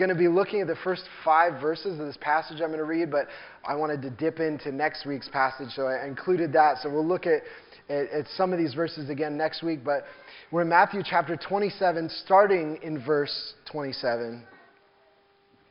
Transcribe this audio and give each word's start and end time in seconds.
going 0.00 0.08
to 0.08 0.16
be 0.16 0.28
looking 0.28 0.62
at 0.62 0.66
the 0.66 0.78
first 0.82 1.02
five 1.24 1.60
verses 1.60 2.00
of 2.00 2.06
this 2.06 2.16
passage 2.20 2.62
I'm 2.62 2.68
going 2.68 2.78
to 2.78 2.84
read, 2.84 3.10
but 3.10 3.26
I 3.68 3.74
wanted 3.76 4.00
to 4.02 4.10
dip 4.10 4.40
into 4.40 4.72
next 4.72 5.04
week's 5.04 5.28
passage, 5.28 5.68
so 5.76 5.82
I 5.82 6.06
included 6.06 6.54
that. 6.54 6.78
So 6.82 6.88
we'll 6.90 7.06
look 7.06 7.26
at, 7.26 7.42
at, 7.90 8.10
at 8.10 8.26
some 8.34 8.52
of 8.52 8.58
these 8.58 8.72
verses 8.72 9.10
again 9.10 9.36
next 9.36 9.62
week, 9.62 9.84
but 9.84 10.04
we're 10.50 10.62
in 10.62 10.70
Matthew 10.70 11.02
chapter 11.04 11.36
27, 11.36 12.10
starting 12.24 12.78
in 12.82 13.04
verse 13.04 13.52
27. 13.70 14.42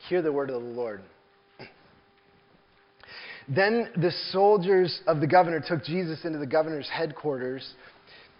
Hear 0.07 0.21
the 0.21 0.31
word 0.31 0.51
of 0.51 0.61
the 0.61 0.69
Lord. 0.69 1.01
Then 3.53 3.89
the 3.95 4.11
soldiers 4.29 5.01
of 5.07 5.21
the 5.21 5.27
governor 5.27 5.59
took 5.59 5.83
Jesus 5.83 6.23
into 6.23 6.37
the 6.37 6.45
governor's 6.45 6.87
headquarters, 6.87 7.73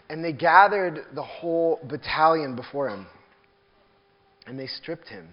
and 0.07 0.23
they 0.23 0.33
gathered 0.33 0.99
the 1.15 1.23
whole 1.23 1.79
battalion 1.89 2.55
before 2.55 2.89
him. 2.89 3.07
And 4.45 4.59
they 4.59 4.67
stripped 4.67 5.07
him 5.07 5.29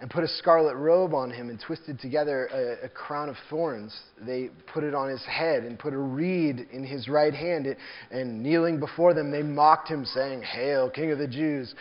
and 0.00 0.08
put 0.08 0.22
a 0.22 0.28
scarlet 0.28 0.76
robe 0.76 1.12
on 1.12 1.30
him 1.30 1.50
and 1.50 1.60
twisted 1.60 1.98
together 1.98 2.46
a, 2.46 2.86
a, 2.86 2.88
crown 2.88 3.28
of 3.28 3.36
thorns. 3.50 3.96
They 4.20 4.50
put 4.72 4.84
it 4.84 4.94
on 4.94 5.08
his 5.08 5.24
head 5.24 5.64
and 5.64 5.76
put 5.76 5.92
a 5.92 5.98
reed 5.98 6.68
in 6.72 6.84
his 6.84 7.08
right 7.08 7.34
hand. 7.34 7.66
And 8.10 8.42
kneeling 8.42 8.78
before 8.78 9.12
them, 9.12 9.32
they 9.32 9.42
mocked 9.42 9.88
him, 9.88 10.04
saying, 10.04 10.42
Hail, 10.42 10.88
King 10.88 11.10
of 11.10 11.18
the 11.18 11.26
Jews! 11.26 11.74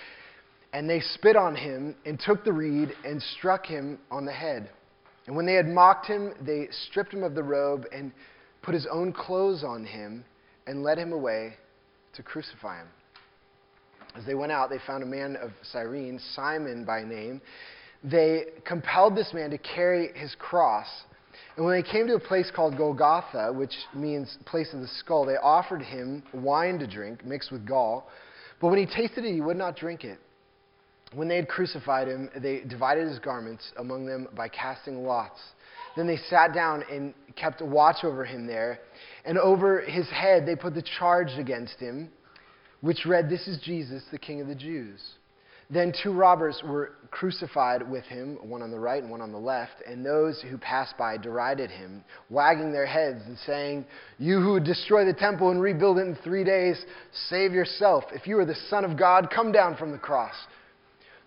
And 0.74 0.90
they 0.90 1.00
spit 1.00 1.36
on 1.36 1.56
him 1.56 1.96
and 2.06 2.20
took 2.20 2.44
the 2.44 2.52
reed 2.52 2.90
and 3.06 3.22
struck 3.38 3.66
him 3.66 4.00
on 4.10 4.26
the 4.26 4.34
head. 4.34 4.70
And 5.28 5.36
when 5.36 5.46
they 5.46 5.54
had 5.54 5.68
mocked 5.68 6.08
him, 6.08 6.34
they 6.42 6.70
stripped 6.88 7.14
him 7.14 7.24
of 7.24 7.36
the 7.36 7.44
robe 7.44 7.86
and 7.92 8.12
put 8.64 8.74
his 8.74 8.88
own 8.92 9.14
clothes 9.14 9.64
on 9.64 9.86
him 9.86 10.26
and 10.66 10.84
led 10.84 10.98
him 10.98 11.14
away 11.14 11.54
to 12.16 12.24
crucify 12.24 12.80
him. 12.80 12.88
As 14.16 14.26
they 14.26 14.34
went 14.34 14.52
out, 14.52 14.70
they 14.70 14.80
found 14.88 15.04
a 15.04 15.06
man 15.06 15.36
of 15.36 15.52
Cyrene, 15.72 16.20
Simon 16.34 16.84
by 16.84 17.04
name. 17.04 17.42
They 18.04 18.46
compelled 18.66 19.16
this 19.16 19.34
man 19.34 19.50
to 19.52 19.58
carry 19.58 20.12
his 20.14 20.36
cross. 20.36 20.88
And 21.56 21.66
when 21.66 21.82
they 21.82 21.88
came 21.88 22.08
to 22.08 22.16
a 22.16 22.20
place 22.20 22.52
called 22.56 22.78
Golgotha, 22.78 23.52
which 23.52 23.74
means 23.94 24.38
place 24.46 24.74
of 24.74 24.80
the 24.80 24.88
skull, 24.88 25.26
they 25.26 25.38
offered 25.38 25.82
him 25.82 26.24
wine 26.34 26.78
to 26.80 26.88
drink 26.88 27.26
mixed 27.26 27.52
with 27.52 27.66
gall. 27.66 28.08
But 28.62 28.70
when 28.70 28.80
he 28.80 28.86
tasted 28.86 29.26
it, 29.26 29.34
he 29.34 29.42
would 29.42 29.58
not 29.58 29.76
drink 29.76 30.04
it. 30.04 30.20
When 31.14 31.28
they 31.28 31.38
had 31.38 31.48
crucified 31.48 32.08
him, 32.08 32.30
they 32.36 32.62
divided 32.62 33.08
his 33.08 33.20
garments 33.20 33.72
among 33.78 34.06
them 34.06 34.28
by 34.36 34.50
casting 34.50 35.04
lots. 35.06 35.40
Then 35.96 36.06
they 36.06 36.18
sat 36.30 36.54
down 36.54 36.84
and 36.92 37.14
kept 37.36 37.62
watch 37.62 38.04
over 38.04 38.24
him 38.24 38.46
there. 38.46 38.80
And 39.26 39.38
over 39.38 39.82
his 39.82 40.08
head 40.10 40.46
they 40.46 40.56
put 40.56 40.76
the 40.76 40.84
charge 41.00 41.32
against 41.40 41.80
him, 41.80 42.10
which 42.82 43.06
read, 43.06 43.30
This 43.30 43.48
is 43.48 43.60
Jesus, 43.60 44.04
the 44.12 44.20
King 44.20 44.42
of 44.42 44.48
the 44.48 44.56
Jews. 44.56 45.02
Then 45.70 45.92
two 46.02 46.14
robbers 46.14 46.62
were 46.64 46.94
crucified 47.12 47.90
with 47.90 48.06
him, 48.06 48.38
one 48.42 48.62
on 48.62 48.72
the 48.72 48.80
right 48.80 49.02
and 49.02 49.12
one 49.12 49.22
on 49.22 49.34
the 49.34 49.38
left, 49.38 49.76
and 49.86 50.06
those 50.06 50.42
who 50.42 50.58
passed 50.58 50.98
by 50.98 51.18
derided 51.18 51.70
him, 51.70 52.06
wagging 52.30 52.72
their 52.72 52.86
heads 52.86 53.22
and 53.26 53.38
saying, 53.40 53.86
You 54.18 54.40
who 54.40 54.62
destroy 54.62 55.04
the 55.04 55.14
temple 55.14 55.52
and 55.52 55.62
rebuild 55.62 55.98
it 55.98 56.08
in 56.08 56.16
three 56.24 56.46
days, 56.46 56.82
save 57.30 57.52
yourself. 57.52 58.06
If 58.14 58.28
you 58.28 58.38
are 58.40 58.46
the 58.46 58.56
Son 58.70 58.86
of 58.86 58.98
God, 58.98 59.30
come 59.34 59.52
down 59.52 59.76
from 59.76 59.92
the 59.92 59.98
cross. 59.98 60.36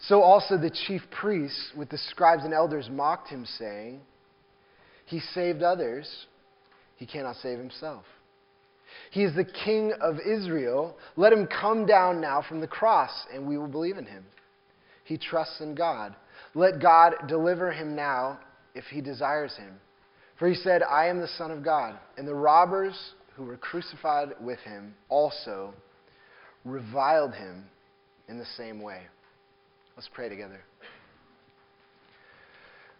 So 0.06 0.22
also 0.22 0.56
the 0.56 0.70
chief 0.86 1.02
priests 1.10 1.72
with 1.76 1.90
the 1.90 1.98
scribes 1.98 2.44
and 2.44 2.54
elders 2.54 2.88
mocked 2.90 3.28
him, 3.28 3.44
saying, 3.58 4.00
He 5.04 5.20
saved 5.20 5.62
others, 5.62 6.26
he 6.96 7.04
cannot 7.04 7.36
save 7.36 7.58
himself. 7.58 8.04
He 9.10 9.24
is 9.24 9.34
the 9.34 9.44
King 9.44 9.92
of 10.00 10.18
Israel. 10.20 10.96
Let 11.16 11.32
him 11.32 11.46
come 11.46 11.84
down 11.84 12.20
now 12.20 12.42
from 12.48 12.60
the 12.60 12.68
cross, 12.68 13.10
and 13.32 13.46
we 13.46 13.58
will 13.58 13.68
believe 13.68 13.98
in 13.98 14.06
him. 14.06 14.24
He 15.04 15.18
trusts 15.18 15.60
in 15.60 15.74
God. 15.74 16.14
Let 16.54 16.80
God 16.80 17.14
deliver 17.26 17.72
him 17.72 17.96
now 17.96 18.38
if 18.74 18.84
he 18.84 19.00
desires 19.00 19.54
him. 19.56 19.80
For 20.38 20.48
he 20.48 20.54
said, 20.54 20.82
I 20.82 21.06
am 21.06 21.20
the 21.20 21.28
Son 21.36 21.50
of 21.50 21.64
God. 21.64 21.98
And 22.16 22.26
the 22.26 22.34
robbers 22.34 22.94
who 23.34 23.44
were 23.44 23.56
crucified 23.56 24.30
with 24.40 24.60
him 24.60 24.94
also 25.08 25.74
reviled 26.64 27.34
him 27.34 27.64
in 28.28 28.38
the 28.38 28.46
same 28.56 28.80
way. 28.80 29.02
Let's 29.96 30.08
pray 30.14 30.28
together. 30.28 30.60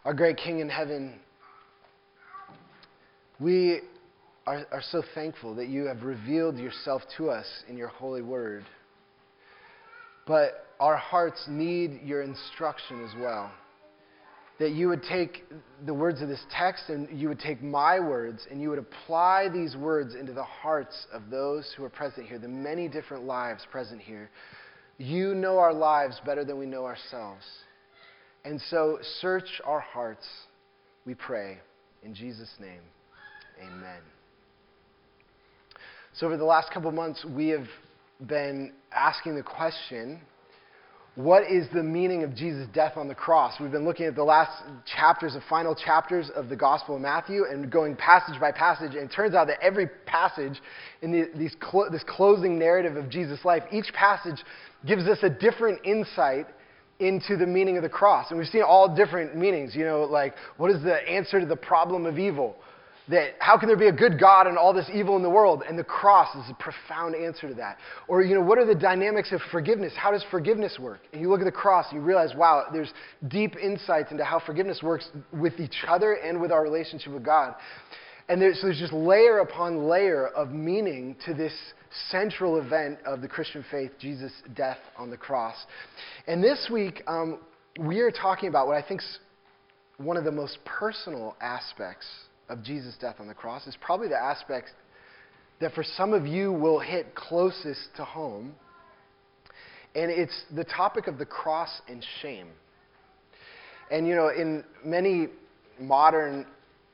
Our 0.03 0.13
great 0.13 0.37
King 0.37 0.59
in 0.59 0.69
heaven, 0.69 1.19
we 3.39 3.81
are, 4.47 4.65
are 4.71 4.83
so 4.91 5.03
thankful 5.13 5.55
that 5.55 5.67
you 5.67 5.85
have 5.85 6.03
revealed 6.03 6.57
yourself 6.57 7.01
to 7.17 7.29
us 7.29 7.45
in 7.69 7.77
your 7.77 7.89
holy 7.89 8.21
word. 8.21 8.65
But 10.25 10.65
our 10.79 10.97
hearts 10.97 11.45
need 11.47 12.01
your 12.03 12.21
instruction 12.21 13.03
as 13.05 13.11
well. 13.19 13.51
That 14.59 14.71
you 14.71 14.89
would 14.89 15.03
take 15.03 15.43
the 15.85 15.93
words 15.93 16.21
of 16.21 16.27
this 16.27 16.43
text 16.55 16.83
and 16.89 17.07
you 17.19 17.29
would 17.29 17.39
take 17.39 17.63
my 17.63 17.99
words 17.99 18.45
and 18.49 18.61
you 18.61 18.69
would 18.69 18.79
apply 18.79 19.49
these 19.49 19.75
words 19.75 20.13
into 20.13 20.33
the 20.33 20.43
hearts 20.43 21.07
of 21.11 21.29
those 21.29 21.71
who 21.75 21.83
are 21.83 21.89
present 21.89 22.27
here, 22.27 22.37
the 22.37 22.47
many 22.47 22.87
different 22.87 23.23
lives 23.23 23.65
present 23.71 24.01
here. 24.01 24.29
You 24.97 25.33
know 25.33 25.57
our 25.57 25.73
lives 25.73 26.21
better 26.25 26.45
than 26.45 26.59
we 26.59 26.67
know 26.67 26.85
ourselves. 26.85 27.43
And 28.45 28.61
so 28.69 28.99
search 29.19 29.61
our 29.65 29.79
hearts, 29.79 30.27
we 31.05 31.15
pray. 31.15 31.57
In 32.03 32.13
Jesus' 32.13 32.53
name, 32.59 32.81
amen. 33.63 34.01
So, 36.13 36.27
over 36.27 36.35
the 36.35 36.43
last 36.43 36.71
couple 36.71 36.91
months, 36.91 37.25
we 37.25 37.49
have 37.49 37.67
been 38.27 38.73
asking 38.91 39.35
the 39.35 39.43
question 39.43 40.19
what 41.15 41.43
is 41.51 41.67
the 41.73 41.83
meaning 41.83 42.23
of 42.23 42.35
Jesus' 42.35 42.67
death 42.73 42.93
on 42.95 43.09
the 43.09 43.15
cross? 43.15 43.59
We've 43.59 43.71
been 43.71 43.85
looking 43.85 44.05
at 44.05 44.15
the 44.15 44.23
last 44.23 44.63
chapters, 44.85 45.33
the 45.33 45.43
final 45.49 45.75
chapters 45.75 46.29
of 46.33 46.47
the 46.47 46.55
Gospel 46.55 46.95
of 46.95 47.01
Matthew, 47.01 47.45
and 47.49 47.69
going 47.69 47.97
passage 47.97 48.39
by 48.39 48.51
passage. 48.51 48.95
And 48.95 49.09
it 49.09 49.13
turns 49.13 49.35
out 49.35 49.47
that 49.47 49.61
every 49.61 49.87
passage 50.05 50.61
in 51.01 51.11
the, 51.11 51.29
these 51.35 51.55
clo- 51.59 51.89
this 51.89 52.03
closing 52.07 52.57
narrative 52.57 52.95
of 52.95 53.09
Jesus' 53.09 53.43
life, 53.43 53.63
each 53.71 53.91
passage 53.93 54.43
gives 54.85 55.03
us 55.03 55.17
a 55.21 55.29
different 55.29 55.85
insight 55.85 56.47
into 56.99 57.35
the 57.35 57.47
meaning 57.47 57.75
of 57.75 57.83
the 57.83 57.89
cross. 57.89 58.29
And 58.29 58.39
we've 58.39 58.47
seen 58.47 58.63
all 58.63 58.93
different 58.95 59.35
meanings. 59.35 59.75
You 59.75 59.85
know, 59.85 60.03
like, 60.03 60.33
what 60.57 60.71
is 60.71 60.81
the 60.81 60.95
answer 61.09 61.39
to 61.39 61.45
the 61.45 61.57
problem 61.57 62.05
of 62.05 62.19
evil? 62.19 62.55
That 63.11 63.35
how 63.39 63.57
can 63.57 63.67
there 63.67 63.77
be 63.77 63.87
a 63.87 63.91
good 63.91 64.19
God 64.19 64.47
and 64.47 64.57
all 64.57 64.73
this 64.73 64.89
evil 64.93 65.17
in 65.17 65.21
the 65.21 65.29
world? 65.29 65.63
And 65.67 65.77
the 65.77 65.83
cross 65.83 66.33
is 66.35 66.49
a 66.49 66.53
profound 66.55 67.13
answer 67.13 67.49
to 67.49 67.53
that. 67.55 67.77
Or, 68.07 68.23
you 68.23 68.33
know, 68.33 68.41
what 68.41 68.57
are 68.57 68.65
the 68.65 68.75
dynamics 68.75 69.31
of 69.33 69.41
forgiveness? 69.51 69.93
How 69.95 70.11
does 70.11 70.23
forgiveness 70.31 70.77
work? 70.79 71.01
And 71.11 71.21
you 71.21 71.29
look 71.29 71.41
at 71.41 71.45
the 71.45 71.51
cross 71.51 71.87
and 71.91 71.99
you 71.99 72.05
realize, 72.05 72.33
wow, 72.35 72.65
there's 72.71 72.91
deep 73.27 73.57
insights 73.57 74.11
into 74.11 74.23
how 74.23 74.39
forgiveness 74.39 74.81
works 74.81 75.09
with 75.33 75.59
each 75.59 75.83
other 75.87 76.13
and 76.13 76.41
with 76.41 76.51
our 76.51 76.63
relationship 76.63 77.11
with 77.13 77.23
God. 77.23 77.55
And 78.29 78.41
there's, 78.41 78.61
so 78.61 78.67
there's 78.67 78.79
just 78.79 78.93
layer 78.93 79.39
upon 79.39 79.89
layer 79.89 80.27
of 80.27 80.51
meaning 80.51 81.17
to 81.25 81.33
this 81.33 81.53
central 82.09 82.61
event 82.61 82.99
of 83.05 83.21
the 83.21 83.27
Christian 83.27 83.65
faith, 83.69 83.91
Jesus' 83.99 84.31
death 84.55 84.77
on 84.97 85.09
the 85.09 85.17
cross. 85.17 85.55
And 86.27 86.41
this 86.41 86.69
week, 86.71 87.03
um, 87.07 87.39
we 87.77 87.99
are 87.99 88.11
talking 88.11 88.47
about 88.47 88.67
what 88.67 88.81
I 88.81 88.87
think 88.87 89.01
is 89.01 89.19
one 89.97 90.15
of 90.15 90.23
the 90.23 90.31
most 90.31 90.59
personal 90.63 91.35
aspects 91.41 92.07
of 92.51 92.63
Jesus' 92.63 92.95
death 92.99 93.15
on 93.19 93.27
the 93.27 93.33
cross 93.33 93.65
is 93.65 93.77
probably 93.79 94.09
the 94.09 94.21
aspect 94.21 94.69
that 95.61 95.73
for 95.73 95.83
some 95.83 96.13
of 96.13 96.27
you 96.27 96.51
will 96.51 96.79
hit 96.79 97.15
closest 97.15 97.81
to 97.95 98.03
home. 98.03 98.53
And 99.95 100.11
it's 100.11 100.43
the 100.55 100.63
topic 100.63 101.07
of 101.07 101.17
the 101.17 101.25
cross 101.25 101.69
and 101.87 102.03
shame. 102.21 102.47
And, 103.89 104.07
you 104.07 104.15
know, 104.15 104.29
in 104.29 104.63
many 104.83 105.27
modern 105.79 106.45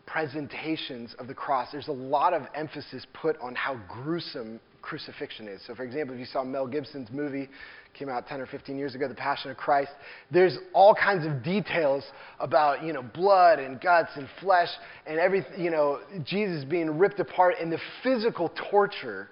presentations 0.07 1.13
of 1.19 1.27
the 1.27 1.33
cross, 1.33 1.67
there's 1.71 1.89
a 1.89 1.91
lot 1.91 2.33
of 2.33 2.43
emphasis 2.55 3.05
put 3.13 3.37
on 3.39 3.53
how 3.53 3.79
gruesome 3.87 4.59
crucifixion 4.81 5.47
is. 5.47 5.61
So, 5.67 5.75
for 5.75 5.83
example, 5.83 6.15
if 6.15 6.19
you 6.19 6.25
saw 6.25 6.43
Mel 6.43 6.65
Gibson's 6.65 7.11
movie, 7.11 7.49
came 7.93 8.09
out 8.09 8.27
10 8.27 8.41
or 8.41 8.45
15 8.45 8.77
years 8.77 8.95
ago, 8.95 9.07
The 9.07 9.15
Passion 9.15 9.51
of 9.51 9.57
Christ, 9.57 9.91
there's 10.31 10.57
all 10.73 10.95
kinds 10.95 11.25
of 11.25 11.43
details 11.43 12.03
about, 12.39 12.83
you 12.83 12.93
know, 12.93 13.01
blood 13.01 13.59
and 13.59 13.81
guts 13.81 14.11
and 14.15 14.27
flesh 14.39 14.69
and 15.05 15.19
everything, 15.19 15.63
you 15.63 15.71
know, 15.71 15.99
Jesus 16.23 16.63
being 16.63 16.97
ripped 16.97 17.19
apart 17.19 17.55
and 17.59 17.71
the 17.71 17.79
physical 18.03 18.51
torture 18.71 19.29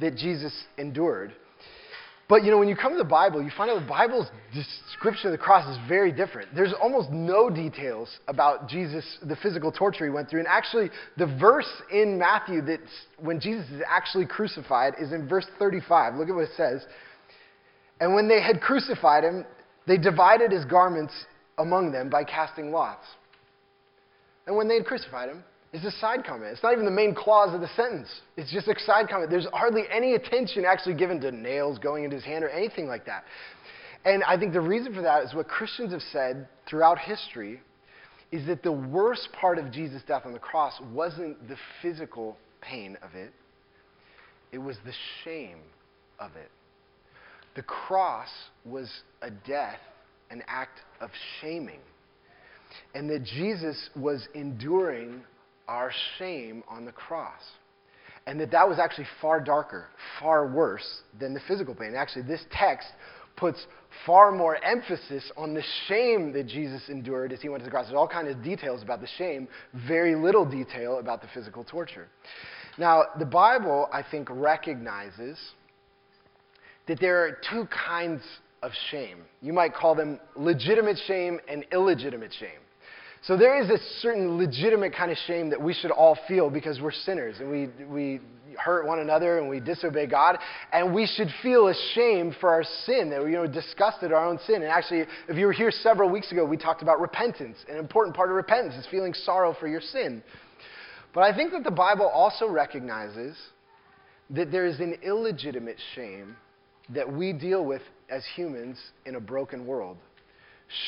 that 0.00 0.16
Jesus 0.16 0.52
endured. 0.78 1.34
But 2.28 2.42
you 2.42 2.50
know, 2.50 2.58
when 2.58 2.68
you 2.68 2.76
come 2.76 2.92
to 2.92 2.98
the 2.98 3.04
Bible, 3.04 3.42
you 3.42 3.50
find 3.56 3.70
out 3.70 3.80
the 3.80 3.86
Bible's 3.86 4.28
description 4.54 5.26
of 5.26 5.32
the 5.32 5.38
cross 5.38 5.68
is 5.68 5.78
very 5.86 6.10
different. 6.10 6.54
There's 6.54 6.72
almost 6.80 7.10
no 7.10 7.50
details 7.50 8.08
about 8.28 8.66
Jesus, 8.68 9.04
the 9.22 9.36
physical 9.36 9.70
torture 9.70 10.04
he 10.04 10.10
went 10.10 10.30
through. 10.30 10.40
And 10.40 10.48
actually, 10.48 10.90
the 11.18 11.26
verse 11.38 11.70
in 11.92 12.18
Matthew 12.18 12.62
that 12.62 12.80
when 13.18 13.40
Jesus 13.40 13.68
is 13.70 13.82
actually 13.86 14.26
crucified 14.26 14.94
is 14.98 15.12
in 15.12 15.28
verse 15.28 15.46
35. 15.58 16.14
Look 16.14 16.28
at 16.30 16.34
what 16.34 16.44
it 16.44 16.56
says. 16.56 16.86
And 18.00 18.14
when 18.14 18.26
they 18.26 18.40
had 18.40 18.60
crucified 18.60 19.22
him, 19.22 19.44
they 19.86 19.98
divided 19.98 20.50
his 20.50 20.64
garments 20.64 21.12
among 21.58 21.92
them 21.92 22.08
by 22.08 22.24
casting 22.24 22.72
lots. 22.72 23.06
And 24.46 24.56
when 24.56 24.66
they 24.66 24.76
had 24.76 24.86
crucified 24.86 25.28
him, 25.28 25.44
is 25.74 25.84
a 25.84 25.90
side 25.98 26.24
comment. 26.24 26.52
It's 26.52 26.62
not 26.62 26.72
even 26.72 26.84
the 26.84 26.90
main 26.92 27.14
clause 27.16 27.52
of 27.52 27.60
the 27.60 27.68
sentence. 27.74 28.08
It's 28.36 28.52
just 28.52 28.68
a 28.68 28.78
side 28.86 29.08
comment. 29.08 29.28
There's 29.28 29.48
hardly 29.52 29.82
any 29.92 30.14
attention 30.14 30.64
actually 30.64 30.94
given 30.94 31.20
to 31.22 31.32
nails 31.32 31.80
going 31.80 32.04
into 32.04 32.14
his 32.14 32.24
hand 32.24 32.44
or 32.44 32.48
anything 32.48 32.86
like 32.86 33.04
that. 33.06 33.24
And 34.04 34.22
I 34.22 34.38
think 34.38 34.52
the 34.52 34.60
reason 34.60 34.94
for 34.94 35.02
that 35.02 35.24
is 35.24 35.34
what 35.34 35.48
Christians 35.48 35.92
have 35.92 36.02
said 36.12 36.46
throughout 36.68 36.98
history 37.00 37.60
is 38.30 38.46
that 38.46 38.62
the 38.62 38.70
worst 38.70 39.28
part 39.32 39.58
of 39.58 39.72
Jesus' 39.72 40.02
death 40.06 40.22
on 40.24 40.32
the 40.32 40.38
cross 40.38 40.74
wasn't 40.92 41.48
the 41.48 41.56
physical 41.82 42.36
pain 42.60 42.96
of 43.02 43.14
it, 43.14 43.32
it 44.52 44.58
was 44.58 44.76
the 44.84 44.92
shame 45.24 45.58
of 46.20 46.30
it. 46.36 46.50
The 47.56 47.62
cross 47.62 48.28
was 48.64 48.88
a 49.22 49.30
death, 49.30 49.80
an 50.30 50.42
act 50.46 50.80
of 51.00 51.10
shaming. 51.40 51.80
And 52.94 53.10
that 53.10 53.24
Jesus 53.24 53.90
was 53.96 54.26
enduring 54.34 55.22
our 55.68 55.90
shame 56.18 56.62
on 56.68 56.84
the 56.84 56.92
cross. 56.92 57.42
And 58.26 58.40
that 58.40 58.50
that 58.52 58.68
was 58.68 58.78
actually 58.78 59.06
far 59.20 59.40
darker, 59.40 59.88
far 60.18 60.46
worse 60.46 61.02
than 61.18 61.34
the 61.34 61.40
physical 61.46 61.74
pain. 61.74 61.94
Actually, 61.94 62.22
this 62.22 62.44
text 62.50 62.88
puts 63.36 63.66
far 64.06 64.32
more 64.32 64.62
emphasis 64.64 65.30
on 65.36 65.54
the 65.54 65.62
shame 65.88 66.32
that 66.32 66.46
Jesus 66.46 66.88
endured 66.88 67.32
as 67.32 67.42
he 67.42 67.48
went 67.48 67.62
to 67.62 67.64
the 67.64 67.70
cross. 67.70 67.86
There's 67.86 67.96
all 67.96 68.08
kinds 68.08 68.34
of 68.34 68.42
details 68.42 68.82
about 68.82 69.00
the 69.00 69.08
shame, 69.18 69.48
very 69.86 70.14
little 70.14 70.44
detail 70.44 70.98
about 70.98 71.20
the 71.20 71.28
physical 71.34 71.64
torture. 71.64 72.08
Now, 72.78 73.04
the 73.18 73.26
Bible, 73.26 73.88
I 73.92 74.02
think, 74.08 74.28
recognizes 74.30 75.38
that 76.86 77.00
there 77.00 77.24
are 77.24 77.38
two 77.50 77.66
kinds 77.66 78.22
of 78.62 78.72
shame. 78.90 79.18
You 79.42 79.52
might 79.52 79.74
call 79.74 79.94
them 79.94 80.18
legitimate 80.36 80.98
shame 81.06 81.40
and 81.48 81.64
illegitimate 81.72 82.34
shame. 82.38 82.60
So 83.26 83.38
there 83.38 83.62
is 83.62 83.70
a 83.70 83.78
certain 84.00 84.36
legitimate 84.36 84.94
kind 84.94 85.10
of 85.10 85.16
shame 85.26 85.48
that 85.50 85.60
we 85.60 85.72
should 85.72 85.90
all 85.90 86.18
feel 86.28 86.50
because 86.50 86.80
we're 86.80 86.92
sinners 86.92 87.36
and 87.40 87.50
we, 87.50 87.68
we 87.86 88.20
hurt 88.58 88.86
one 88.86 88.98
another 88.98 89.38
and 89.38 89.48
we 89.48 89.60
disobey 89.60 90.06
God. 90.06 90.38
And 90.74 90.94
we 90.94 91.06
should 91.06 91.28
feel 91.42 91.68
ashamed 91.68 92.36
for 92.38 92.50
our 92.50 92.64
sin, 92.84 93.08
that 93.10 93.24
we 93.24 93.30
you 93.30 93.36
know, 93.36 93.46
disgusted 93.46 94.10
at 94.10 94.12
our 94.12 94.26
own 94.26 94.38
sin. 94.46 94.56
And 94.56 94.66
actually, 94.66 95.04
if 95.28 95.36
you 95.38 95.46
were 95.46 95.52
here 95.52 95.70
several 95.70 96.10
weeks 96.10 96.32
ago, 96.32 96.44
we 96.44 96.58
talked 96.58 96.82
about 96.82 97.00
repentance. 97.00 97.56
An 97.68 97.78
important 97.78 98.14
part 98.14 98.28
of 98.28 98.36
repentance 98.36 98.74
is 98.74 98.86
feeling 98.90 99.14
sorrow 99.14 99.56
for 99.58 99.68
your 99.68 99.80
sin. 99.80 100.22
But 101.14 101.22
I 101.22 101.34
think 101.34 101.52
that 101.52 101.64
the 101.64 101.70
Bible 101.70 102.06
also 102.06 102.46
recognizes 102.46 103.36
that 104.30 104.50
there 104.50 104.66
is 104.66 104.80
an 104.80 104.98
illegitimate 105.02 105.78
shame 105.94 106.36
that 106.90 107.10
we 107.10 107.32
deal 107.32 107.64
with 107.64 107.82
as 108.10 108.22
humans 108.36 108.78
in 109.06 109.14
a 109.14 109.20
broken 109.20 109.66
world 109.66 109.96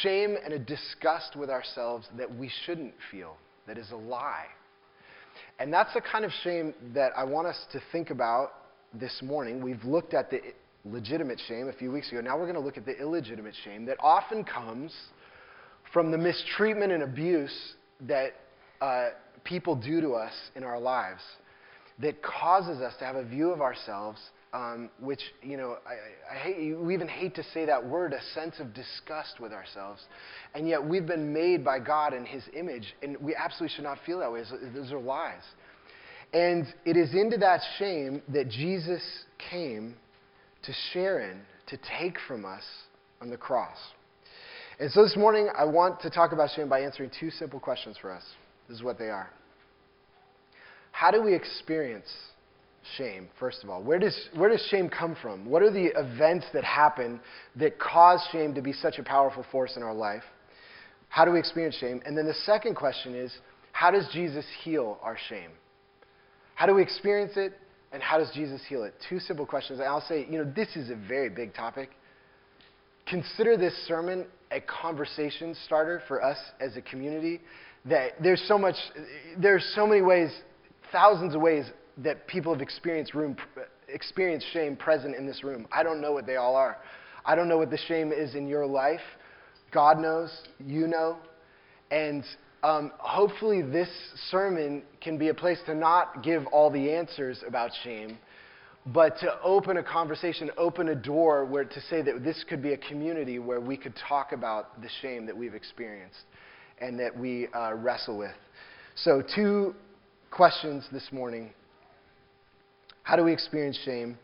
shame 0.02 0.36
and 0.44 0.52
a 0.52 0.58
disgust 0.58 1.36
with 1.36 1.50
ourselves 1.50 2.06
that 2.16 2.34
we 2.34 2.50
shouldn't 2.64 2.94
feel, 3.10 3.36
that 3.66 3.78
is 3.78 3.90
a 3.90 3.96
lie. 3.96 4.46
And 5.58 5.72
that's 5.72 5.92
the 5.94 6.00
kind 6.00 6.24
of 6.24 6.30
shame 6.42 6.74
that 6.94 7.12
I 7.16 7.24
want 7.24 7.46
us 7.46 7.58
to 7.72 7.80
think 7.92 8.10
about 8.10 8.52
this 8.94 9.20
morning. 9.22 9.62
We've 9.62 9.84
looked 9.84 10.14
at 10.14 10.30
the 10.30 10.40
legitimate 10.84 11.40
shame 11.48 11.68
a 11.68 11.72
few 11.72 11.90
weeks 11.90 12.10
ago. 12.10 12.20
Now 12.20 12.36
we're 12.36 12.44
going 12.44 12.54
to 12.54 12.60
look 12.60 12.76
at 12.76 12.86
the 12.86 12.98
illegitimate 12.98 13.54
shame 13.64 13.86
that 13.86 13.96
often 14.00 14.44
comes 14.44 14.92
from 15.92 16.10
the 16.10 16.18
mistreatment 16.18 16.92
and 16.92 17.02
abuse 17.02 17.74
that 18.02 18.32
uh, 18.80 19.08
people 19.44 19.74
do 19.74 20.00
to 20.00 20.12
us 20.12 20.32
in 20.54 20.62
our 20.62 20.78
lives 20.78 21.22
that 21.98 22.22
causes 22.22 22.80
us 22.80 22.92
to 22.98 23.04
have 23.04 23.16
a 23.16 23.24
view 23.24 23.50
of 23.50 23.60
ourselves 23.60 24.18
um, 24.56 24.88
which, 25.00 25.20
you 25.42 25.58
know, 25.58 25.76
I, 25.86 26.34
I 26.34 26.38
hate, 26.38 26.78
we 26.78 26.94
even 26.94 27.08
hate 27.08 27.34
to 27.34 27.42
say 27.52 27.66
that 27.66 27.86
word, 27.86 28.14
a 28.14 28.22
sense 28.34 28.54
of 28.58 28.72
disgust 28.72 29.38
with 29.38 29.52
ourselves. 29.52 30.00
And 30.54 30.66
yet 30.66 30.82
we've 30.82 31.06
been 31.06 31.32
made 31.32 31.62
by 31.62 31.78
God 31.78 32.14
in 32.14 32.24
His 32.24 32.42
image, 32.56 32.94
and 33.02 33.18
we 33.20 33.34
absolutely 33.34 33.74
should 33.76 33.84
not 33.84 33.98
feel 34.06 34.18
that 34.20 34.32
way. 34.32 34.42
Those 34.74 34.92
are 34.92 34.98
lies. 34.98 35.42
And 36.32 36.66
it 36.86 36.96
is 36.96 37.12
into 37.12 37.36
that 37.38 37.60
shame 37.78 38.22
that 38.32 38.48
Jesus 38.48 39.02
came 39.50 39.94
to 40.62 40.72
share 40.92 41.30
in, 41.30 41.42
to 41.66 41.78
take 41.98 42.16
from 42.26 42.46
us 42.46 42.64
on 43.20 43.28
the 43.28 43.36
cross. 43.36 43.76
And 44.80 44.90
so 44.90 45.02
this 45.02 45.16
morning, 45.16 45.50
I 45.56 45.64
want 45.64 46.00
to 46.00 46.10
talk 46.10 46.32
about 46.32 46.48
shame 46.56 46.68
by 46.70 46.80
answering 46.80 47.10
two 47.20 47.30
simple 47.30 47.60
questions 47.60 47.96
for 48.00 48.10
us. 48.10 48.24
This 48.68 48.78
is 48.78 48.82
what 48.82 48.98
they 48.98 49.10
are. 49.10 49.30
How 50.92 51.10
do 51.10 51.22
we 51.22 51.34
experience 51.34 52.08
shame, 52.96 53.28
first 53.38 53.62
of 53.64 53.70
all? 53.70 53.82
Where 53.82 53.98
does, 53.98 54.28
where 54.34 54.50
does 54.50 54.66
shame 54.70 54.88
come 54.88 55.16
from? 55.20 55.46
What 55.46 55.62
are 55.62 55.70
the 55.70 55.86
events 55.96 56.46
that 56.52 56.64
happen 56.64 57.20
that 57.56 57.78
cause 57.78 58.26
shame 58.32 58.54
to 58.54 58.62
be 58.62 58.72
such 58.72 58.98
a 58.98 59.02
powerful 59.02 59.44
force 59.50 59.76
in 59.76 59.82
our 59.82 59.94
life? 59.94 60.22
How 61.08 61.24
do 61.24 61.32
we 61.32 61.38
experience 61.38 61.76
shame? 61.76 62.02
And 62.04 62.16
then 62.16 62.26
the 62.26 62.34
second 62.34 62.74
question 62.74 63.14
is 63.14 63.32
how 63.72 63.90
does 63.90 64.08
Jesus 64.12 64.44
heal 64.62 64.98
our 65.02 65.16
shame? 65.28 65.50
How 66.54 66.66
do 66.66 66.74
we 66.74 66.82
experience 66.82 67.32
it? 67.36 67.52
And 67.92 68.02
how 68.02 68.18
does 68.18 68.30
Jesus 68.34 68.60
heal 68.68 68.82
it? 68.82 68.94
Two 69.08 69.20
simple 69.20 69.46
questions. 69.46 69.80
I'll 69.80 70.00
say, 70.00 70.26
you 70.28 70.38
know, 70.38 70.52
this 70.54 70.74
is 70.76 70.90
a 70.90 70.96
very 70.96 71.28
big 71.28 71.54
topic. 71.54 71.90
Consider 73.06 73.56
this 73.56 73.74
sermon 73.86 74.26
a 74.50 74.60
conversation 74.60 75.54
starter 75.64 76.02
for 76.08 76.22
us 76.22 76.38
as 76.60 76.76
a 76.76 76.82
community. 76.82 77.40
That 77.84 78.12
there's 78.22 78.42
so 78.48 78.58
much, 78.58 78.74
there's 79.38 79.64
so 79.74 79.86
many 79.86 80.02
ways, 80.02 80.30
thousands 80.90 81.34
of 81.34 81.40
ways 81.40 81.66
that 81.98 82.26
people 82.26 82.52
have 82.52 82.62
experienced, 82.62 83.14
room, 83.14 83.36
experienced 83.88 84.46
shame 84.52 84.76
present 84.76 85.16
in 85.16 85.26
this 85.26 85.42
room. 85.42 85.66
I 85.72 85.82
don't 85.82 86.00
know 86.00 86.12
what 86.12 86.26
they 86.26 86.36
all 86.36 86.56
are. 86.56 86.78
I 87.24 87.34
don't 87.34 87.48
know 87.48 87.58
what 87.58 87.70
the 87.70 87.78
shame 87.88 88.12
is 88.12 88.34
in 88.34 88.46
your 88.46 88.66
life. 88.66 89.00
God 89.72 89.98
knows, 89.98 90.30
you 90.58 90.86
know. 90.86 91.18
And 91.90 92.24
um, 92.62 92.92
hopefully, 92.98 93.62
this 93.62 93.88
sermon 94.30 94.82
can 95.00 95.18
be 95.18 95.28
a 95.28 95.34
place 95.34 95.58
to 95.66 95.74
not 95.74 96.22
give 96.22 96.46
all 96.46 96.70
the 96.70 96.92
answers 96.92 97.42
about 97.46 97.70
shame, 97.84 98.18
but 98.86 99.18
to 99.18 99.40
open 99.42 99.76
a 99.78 99.82
conversation, 99.82 100.50
open 100.56 100.88
a 100.90 100.94
door 100.94 101.44
where 101.44 101.64
to 101.64 101.80
say 101.82 102.02
that 102.02 102.22
this 102.22 102.44
could 102.48 102.62
be 102.62 102.72
a 102.72 102.76
community 102.76 103.38
where 103.38 103.60
we 103.60 103.76
could 103.76 103.94
talk 104.08 104.32
about 104.32 104.80
the 104.82 104.88
shame 105.02 105.26
that 105.26 105.36
we've 105.36 105.54
experienced 105.54 106.22
and 106.80 106.98
that 106.98 107.16
we 107.16 107.48
uh, 107.48 107.74
wrestle 107.74 108.18
with. 108.18 108.34
So, 108.96 109.22
two 109.34 109.74
questions 110.30 110.86
this 110.92 111.08
morning 111.12 111.52
how 113.06 113.14
do 113.14 113.22
we 113.22 113.32
experience 113.32 113.78
shame? 113.84 114.18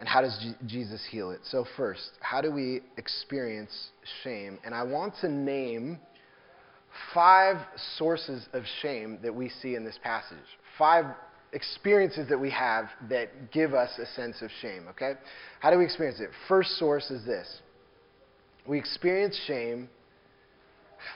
And 0.00 0.08
how 0.08 0.22
does 0.22 0.34
Jesus 0.66 1.06
heal 1.10 1.30
it? 1.30 1.40
So, 1.44 1.66
first, 1.76 2.08
how 2.20 2.40
do 2.40 2.50
we 2.50 2.80
experience 2.96 3.90
shame? 4.22 4.58
And 4.64 4.74
I 4.74 4.82
want 4.82 5.12
to 5.20 5.28
name 5.28 5.98
five 7.12 7.58
sources 7.98 8.48
of 8.54 8.62
shame 8.80 9.18
that 9.22 9.34
we 9.34 9.50
see 9.60 9.74
in 9.74 9.84
this 9.84 9.98
passage. 10.02 10.38
Five 10.78 11.04
experiences 11.52 12.26
that 12.30 12.40
we 12.40 12.48
have 12.48 12.86
that 13.10 13.52
give 13.52 13.74
us 13.74 13.90
a 13.98 14.06
sense 14.16 14.40
of 14.40 14.48
shame, 14.62 14.86
okay? 14.88 15.12
How 15.60 15.70
do 15.70 15.76
we 15.76 15.84
experience 15.84 16.18
it? 16.18 16.30
First 16.48 16.78
source 16.78 17.10
is 17.10 17.26
this 17.26 17.60
we 18.66 18.78
experience 18.78 19.38
shame 19.46 19.90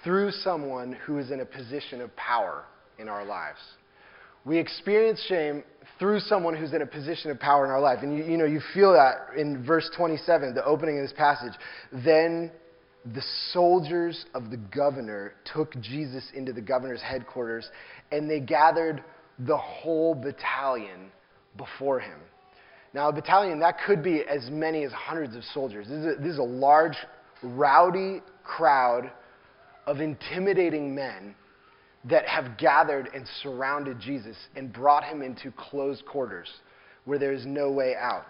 through 0.04 0.30
someone 0.30 0.92
who 1.06 1.16
is 1.16 1.30
in 1.30 1.40
a 1.40 1.46
position 1.46 2.02
of 2.02 2.14
power 2.16 2.66
in 2.98 3.08
our 3.08 3.24
lives. 3.24 3.60
We 4.48 4.56
experience 4.56 5.22
shame 5.28 5.62
through 5.98 6.20
someone 6.20 6.56
who's 6.56 6.72
in 6.72 6.80
a 6.80 6.86
position 6.86 7.30
of 7.30 7.38
power 7.38 7.66
in 7.66 7.70
our 7.70 7.82
life. 7.82 7.98
And 8.02 8.16
you, 8.16 8.24
you 8.24 8.38
know, 8.38 8.46
you 8.46 8.62
feel 8.72 8.94
that 8.94 9.36
in 9.36 9.62
verse 9.62 9.90
27, 9.94 10.54
the 10.54 10.64
opening 10.64 10.98
of 10.98 11.04
this 11.04 11.12
passage. 11.12 11.52
Then 11.92 12.50
the 13.04 13.22
soldiers 13.52 14.24
of 14.34 14.50
the 14.50 14.56
governor 14.56 15.34
took 15.52 15.78
Jesus 15.82 16.24
into 16.34 16.54
the 16.54 16.62
governor's 16.62 17.02
headquarters, 17.02 17.68
and 18.10 18.28
they 18.28 18.40
gathered 18.40 19.04
the 19.38 19.56
whole 19.58 20.14
battalion 20.14 21.10
before 21.58 22.00
him. 22.00 22.18
Now, 22.94 23.10
a 23.10 23.12
battalion, 23.12 23.60
that 23.60 23.76
could 23.86 24.02
be 24.02 24.22
as 24.22 24.48
many 24.50 24.82
as 24.84 24.92
hundreds 24.92 25.36
of 25.36 25.44
soldiers. 25.52 25.88
This 25.88 25.98
is 25.98 26.06
a, 26.06 26.22
this 26.22 26.32
is 26.32 26.38
a 26.38 26.42
large, 26.42 26.96
rowdy 27.42 28.22
crowd 28.44 29.10
of 29.86 30.00
intimidating 30.00 30.94
men 30.94 31.34
that 32.10 32.26
have 32.26 32.56
gathered 32.58 33.08
and 33.14 33.26
surrounded 33.42 34.00
Jesus 34.00 34.36
and 34.56 34.72
brought 34.72 35.04
him 35.04 35.22
into 35.22 35.50
closed 35.52 36.04
quarters 36.06 36.48
where 37.04 37.18
there 37.18 37.32
is 37.32 37.44
no 37.46 37.70
way 37.70 37.94
out. 37.98 38.26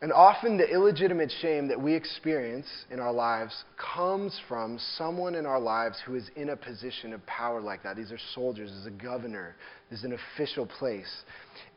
And 0.00 0.12
often 0.12 0.56
the 0.56 0.68
illegitimate 0.70 1.32
shame 1.42 1.66
that 1.68 1.80
we 1.80 1.92
experience 1.92 2.66
in 2.90 3.00
our 3.00 3.12
lives 3.12 3.64
comes 3.94 4.38
from 4.46 4.78
someone 4.96 5.34
in 5.34 5.44
our 5.44 5.58
lives 5.58 5.98
who 6.06 6.14
is 6.14 6.30
in 6.36 6.50
a 6.50 6.56
position 6.56 7.12
of 7.12 7.24
power 7.26 7.60
like 7.60 7.82
that. 7.82 7.96
These 7.96 8.12
are 8.12 8.18
soldiers, 8.32 8.70
there's 8.70 8.86
a 8.86 9.02
governor, 9.02 9.56
there's 9.90 10.04
an 10.04 10.16
official 10.36 10.66
place. 10.66 11.10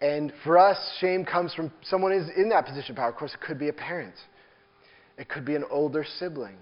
And 0.02 0.32
for 0.44 0.60
us, 0.60 0.78
shame 1.00 1.26
comes 1.26 1.52
from 1.56 1.72
someone 1.82 2.12
who's 2.12 2.30
in 2.38 2.50
that 2.50 2.68
position 2.68 2.92
of 2.92 2.98
power. 2.98 3.10
Of 3.10 3.16
course, 3.16 3.34
it 3.34 3.42
could 3.42 3.58
be 3.58 3.70
a 3.70 3.74
parent, 3.74 4.16
it 5.18 5.28
could 5.28 5.44
be 5.44 5.56
an 5.56 5.66
older 5.72 6.06
sibling, 6.20 6.58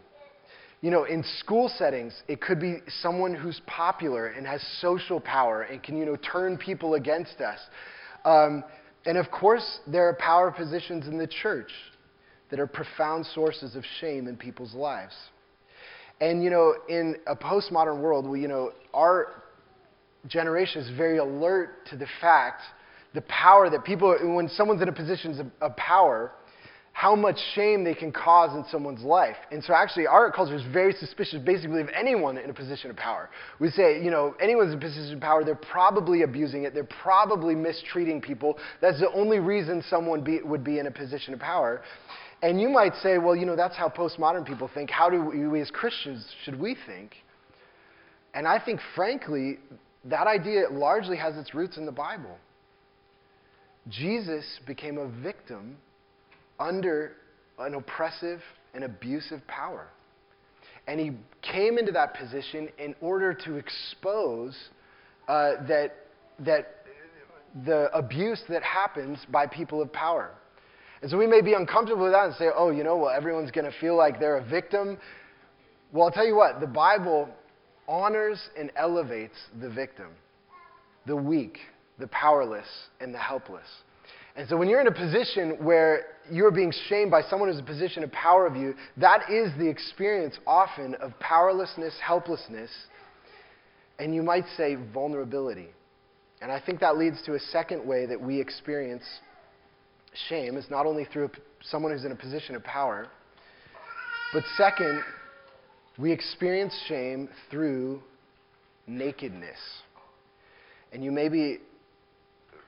you 0.82 0.92
know, 0.92 1.04
in 1.04 1.24
school 1.40 1.70
settings, 1.78 2.14
it 2.28 2.40
could 2.40 2.60
be 2.60 2.78
someone 3.02 3.34
who's 3.34 3.60
popular 3.68 4.28
and 4.28 4.48
has 4.48 4.66
social 4.80 5.20
power 5.20 5.64
and 5.64 5.84
can, 5.84 5.98
you 5.98 6.06
know, 6.06 6.16
turn 6.16 6.58
people 6.58 6.94
against 6.94 7.42
us. 7.42 7.60
Um, 8.24 8.64
and 9.06 9.18
of 9.18 9.30
course, 9.30 9.80
there 9.88 10.08
are 10.08 10.14
power 10.16 10.52
positions 10.52 11.08
in 11.08 11.18
the 11.18 11.28
church 11.28 11.72
that 12.50 12.60
are 12.60 12.68
profound 12.68 13.26
sources 13.26 13.76
of 13.76 13.84
shame 14.00 14.28
in 14.28 14.38
people's 14.38 14.74
lives. 14.74 15.14
And, 16.22 16.44
you 16.44 16.50
know, 16.50 16.76
in 16.88 17.16
a 17.28 17.36
postmodern 17.36 18.02
world, 18.02 18.26
we, 18.26 18.42
you 18.42 18.48
know, 18.48 18.72
our 18.94 19.44
generation 20.28 20.82
is 20.82 20.98
very 20.98 21.18
alert 21.18 21.86
to 21.90 21.98
the 21.98 22.08
fact, 22.20 22.62
the 23.14 23.22
power 23.22 23.70
that 23.70 23.84
people, 23.84 24.16
when 24.36 24.50
someone's 24.50 24.82
in 24.82 24.90
a 24.90 24.94
position 24.94 25.40
of, 25.40 25.48
of 25.62 25.76
power, 25.78 26.32
how 26.94 27.16
much 27.16 27.38
shame 27.56 27.84
they 27.84 27.94
can 27.94 28.12
cause 28.12 28.56
in 28.56 28.66
someone's 28.70 29.04
life. 29.04 29.38
And 29.52 29.64
so, 29.64 29.74
actually, 29.74 30.06
our 30.06 30.32
culture 30.32 30.56
is 30.56 30.64
very 30.74 30.94
suspicious, 30.94 31.40
basically, 31.46 31.82
of 31.82 31.90
anyone 31.96 32.38
in 32.38 32.50
a 32.50 32.54
position 32.54 32.90
of 32.90 32.98
power. 32.98 33.30
We 33.60 33.70
say, 33.70 34.04
you 34.04 34.12
know, 34.12 34.36
anyone's 34.42 34.74
in 34.74 34.80
a 34.80 34.82
position 34.82 35.14
of 35.14 35.22
power, 35.22 35.44
they're 35.46 35.56
probably 35.56 36.24
abusing 36.24 36.64
it, 36.64 36.74
they're 36.74 36.84
probably 36.84 37.56
mistreating 37.56 38.20
people. 38.20 38.58
That's 38.82 39.00
the 39.00 39.12
only 39.14 39.40
reason 39.40 39.84
someone 39.90 40.24
be, 40.24 40.42
would 40.42 40.64
be 40.64 40.80
in 40.80 40.88
a 40.88 40.92
position 40.92 41.34
of 41.34 41.40
power. 41.40 41.82
And 42.42 42.60
you 42.60 42.70
might 42.70 42.96
say, 43.02 43.18
well, 43.18 43.36
you 43.36 43.46
know, 43.46 43.56
that's 43.56 43.76
how 43.76 43.90
postmodern 43.90 44.46
people 44.46 44.70
think. 44.74 44.90
How 44.90 45.10
do 45.10 45.22
we, 45.24 45.48
we 45.48 45.62
as 45.62 45.72
Christians, 45.72 46.26
should 46.44 46.60
we 46.60 46.76
think? 46.86 47.16
And 48.34 48.48
I 48.48 48.64
think, 48.64 48.80
frankly, 48.96 49.60
that 50.06 50.28
idea 50.28 50.64
largely 50.72 51.18
has 51.18 51.38
its 51.38 51.54
roots 51.54 51.78
in 51.78 51.86
the 51.86 51.92
Bible. 51.92 52.38
Jesus 53.90 54.46
became 54.68 54.98
a 54.98 55.08
victim 55.22 55.78
under 56.60 57.14
an 57.58 57.74
oppressive 57.74 58.42
and 58.74 58.84
abusive 58.84 59.46
power. 59.48 59.88
And 60.88 61.00
he 61.00 61.12
came 61.42 61.78
into 61.78 61.92
that 61.92 62.16
position 62.16 62.70
in 62.78 62.96
order 63.02 63.34
to 63.34 63.56
expose 63.56 64.56
uh, 65.28 65.52
that, 65.68 65.94
that 66.40 66.86
the 67.66 67.90
abuse 67.96 68.42
that 68.50 68.64
happens 68.64 69.20
by 69.32 69.46
people 69.48 69.82
of 69.82 69.92
power. 69.94 70.32
And 71.02 71.10
so 71.10 71.18
we 71.18 71.28
may 71.28 71.42
be 71.42 71.54
uncomfortable 71.54 72.04
with 72.04 72.14
that 72.14 72.26
and 72.26 72.36
say, 72.36 72.48
oh, 72.54 72.72
you 72.72 72.84
know, 72.84 72.98
well, 72.98 73.10
everyone's 73.10 73.52
going 73.52 73.72
to 73.72 73.80
feel 73.80 73.96
like 73.96 74.20
they're 74.20 74.38
a 74.38 74.50
victim. 74.50 74.98
Well, 75.94 76.06
I'll 76.06 76.12
tell 76.12 76.26
you 76.26 76.36
what, 76.36 76.60
the 76.60 76.68
Bible 76.68 77.30
honors 77.88 78.40
and 78.58 78.72
elevates 78.76 79.36
the 79.62 79.70
victim, 79.70 80.08
the 81.06 81.16
weak, 81.16 81.58
the 81.98 82.08
powerless, 82.08 82.68
and 83.00 83.14
the 83.14 83.20
helpless. 83.20 83.68
And 84.36 84.48
so 84.48 84.58
when 84.58 84.70
you're 84.70 84.82
in 84.82 84.88
a 84.88 84.92
position 84.92 85.58
where 85.60 86.06
you're 86.32 86.52
being 86.52 86.72
shamed 86.88 87.12
by 87.12 87.22
someone 87.24 87.50
who's 87.50 87.58
in 87.58 87.64
a 87.64 87.68
position 87.68 88.04
of 88.04 88.12
power 88.12 88.46
of 88.46 88.56
you, 88.56 88.76
that 88.98 89.30
is 89.30 89.52
the 89.58 89.68
experience 89.68 90.38
often 90.46 90.96
of 90.96 91.18
powerlessness, 91.20 91.94
helplessness, 92.06 92.70
and 93.98 94.14
you 94.14 94.24
might 94.24 94.46
say 94.56 94.76
vulnerability. 94.94 95.70
And 96.42 96.52
I 96.52 96.62
think 96.62 96.80
that 96.80 96.98
leads 96.98 97.22
to 97.24 97.34
a 97.34 97.40
second 97.40 97.86
way 97.86 98.06
that 98.06 98.20
we 98.20 98.40
experience 98.40 99.04
shame 100.30 100.58
is 100.58 100.66
not 100.70 100.86
only 100.86 101.06
through 101.06 101.32
someone 101.62 101.92
who's 101.92 102.06
in 102.06 102.12
a 102.12 102.16
position 102.16 102.56
of 102.56 102.64
power, 102.64 103.08
but 104.34 104.44
second, 104.58 105.04
we 105.98 106.12
experience 106.12 106.74
shame 106.88 107.30
through 107.52 108.02
nakedness. 108.88 109.58
And 110.94 111.04
you 111.04 111.12
maybe 111.12 111.60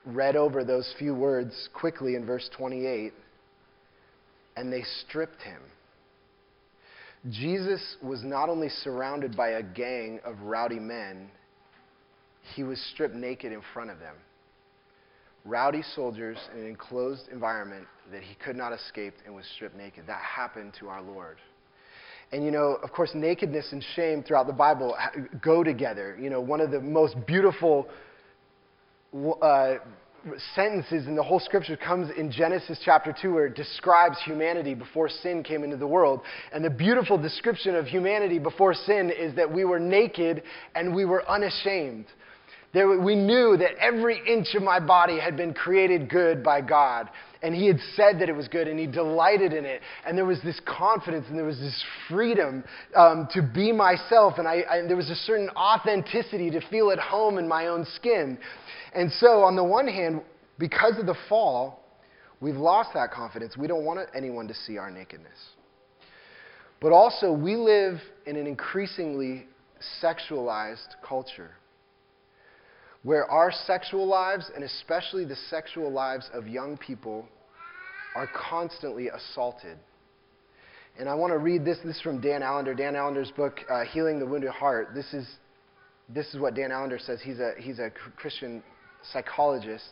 read 0.04 0.36
over 0.36 0.64
those 0.64 0.92
few 0.98 1.14
words 1.14 1.68
quickly 1.72 2.14
in 2.14 2.26
verse 2.26 2.48
28 2.56 3.12
and 4.56 4.72
they 4.72 4.82
stripped 5.06 5.40
him. 5.42 5.60
Jesus 7.30 7.96
was 8.02 8.22
not 8.24 8.48
only 8.48 8.68
surrounded 8.68 9.36
by 9.36 9.50
a 9.50 9.62
gang 9.62 10.20
of 10.24 10.40
rowdy 10.42 10.80
men, 10.80 11.30
he 12.54 12.64
was 12.64 12.80
stripped 12.92 13.14
naked 13.14 13.52
in 13.52 13.62
front 13.72 13.90
of 13.90 14.00
them. 14.00 14.16
Rowdy 15.44 15.82
soldiers 15.94 16.38
in 16.52 16.60
an 16.60 16.66
enclosed 16.66 17.28
environment 17.32 17.86
that 18.10 18.22
he 18.22 18.34
could 18.44 18.56
not 18.56 18.72
escape 18.72 19.14
and 19.24 19.34
was 19.34 19.44
stripped 19.54 19.76
naked. 19.76 20.04
That 20.06 20.20
happened 20.20 20.72
to 20.80 20.88
our 20.88 21.02
Lord. 21.02 21.38
And 22.32 22.44
you 22.44 22.50
know, 22.50 22.78
of 22.82 22.92
course, 22.92 23.10
nakedness 23.14 23.68
and 23.72 23.84
shame 23.94 24.22
throughout 24.22 24.46
the 24.46 24.52
Bible 24.52 24.96
go 25.40 25.62
together. 25.62 26.16
You 26.20 26.30
know, 26.30 26.40
one 26.40 26.60
of 26.60 26.70
the 26.70 26.80
most 26.80 27.14
beautiful 27.26 27.88
uh, 29.42 29.74
sentences 30.54 31.06
in 31.06 31.14
the 31.14 31.22
whole 31.22 31.40
scripture 31.40 31.76
comes 31.76 32.10
in 32.16 32.30
Genesis 32.30 32.78
chapter 32.84 33.14
2, 33.20 33.32
where 33.32 33.46
it 33.46 33.54
describes 33.54 34.16
humanity 34.24 34.74
before 34.74 35.08
sin 35.08 35.42
came 35.42 35.64
into 35.64 35.76
the 35.76 35.86
world. 35.86 36.20
And 36.52 36.64
the 36.64 36.70
beautiful 36.70 37.18
description 37.18 37.74
of 37.74 37.86
humanity 37.86 38.38
before 38.38 38.74
sin 38.74 39.10
is 39.10 39.34
that 39.36 39.52
we 39.52 39.64
were 39.64 39.80
naked 39.80 40.42
and 40.74 40.94
we 40.94 41.04
were 41.04 41.28
unashamed. 41.28 42.06
There, 42.72 42.98
we 42.98 43.14
knew 43.14 43.56
that 43.58 43.72
every 43.78 44.22
inch 44.26 44.54
of 44.54 44.62
my 44.62 44.80
body 44.80 45.20
had 45.20 45.36
been 45.36 45.52
created 45.52 46.08
good 46.08 46.42
by 46.42 46.62
God. 46.62 47.10
And 47.42 47.54
He 47.54 47.66
had 47.66 47.80
said 47.96 48.20
that 48.20 48.28
it 48.28 48.36
was 48.36 48.48
good, 48.48 48.68
and 48.68 48.78
He 48.78 48.86
delighted 48.86 49.52
in 49.52 49.66
it. 49.66 49.82
And 50.06 50.16
there 50.16 50.24
was 50.24 50.40
this 50.42 50.58
confidence, 50.64 51.26
and 51.28 51.36
there 51.36 51.44
was 51.44 51.58
this 51.58 51.84
freedom 52.08 52.64
um, 52.96 53.28
to 53.32 53.42
be 53.42 53.72
myself. 53.72 54.34
And 54.38 54.48
I, 54.48 54.62
I, 54.70 54.82
there 54.86 54.96
was 54.96 55.10
a 55.10 55.16
certain 55.16 55.50
authenticity 55.50 56.50
to 56.52 56.60
feel 56.68 56.90
at 56.92 56.98
home 56.98 57.36
in 57.36 57.46
my 57.46 57.66
own 57.66 57.84
skin. 57.96 58.38
And 58.94 59.10
so, 59.12 59.42
on 59.42 59.56
the 59.56 59.64
one 59.64 59.88
hand, 59.88 60.22
because 60.58 60.98
of 60.98 61.06
the 61.06 61.16
fall, 61.28 61.82
we've 62.40 62.56
lost 62.56 62.90
that 62.94 63.10
confidence. 63.10 63.56
We 63.56 63.66
don't 63.66 63.84
want 63.84 64.00
anyone 64.14 64.48
to 64.48 64.54
see 64.54 64.76
our 64.76 64.90
nakedness. 64.90 65.38
But 66.80 66.92
also, 66.92 67.32
we 67.32 67.56
live 67.56 68.00
in 68.26 68.36
an 68.36 68.46
increasingly 68.46 69.46
sexualized 70.02 70.88
culture 71.06 71.52
where 73.02 73.28
our 73.30 73.50
sexual 73.66 74.06
lives, 74.06 74.50
and 74.54 74.62
especially 74.62 75.24
the 75.24 75.36
sexual 75.50 75.90
lives 75.90 76.28
of 76.32 76.46
young 76.46 76.76
people, 76.76 77.26
are 78.14 78.28
constantly 78.28 79.08
assaulted. 79.08 79.76
And 80.98 81.08
I 81.08 81.14
want 81.14 81.32
to 81.32 81.38
read 81.38 81.64
this. 81.64 81.78
This 81.84 81.96
is 81.96 82.02
from 82.02 82.20
Dan 82.20 82.42
Allender. 82.42 82.74
Dan 82.74 82.94
Allender's 82.94 83.30
book, 83.32 83.60
uh, 83.70 83.84
Healing 83.84 84.18
the 84.18 84.26
Wounded 84.26 84.50
Heart. 84.50 84.90
This 84.94 85.12
is, 85.14 85.26
this 86.08 86.26
is 86.34 86.38
what 86.38 86.54
Dan 86.54 86.70
Allender 86.70 86.98
says. 86.98 87.20
He's 87.22 87.40
a, 87.40 87.52
he's 87.58 87.78
a 87.78 87.90
Christian 88.16 88.62
psychologist. 89.12 89.84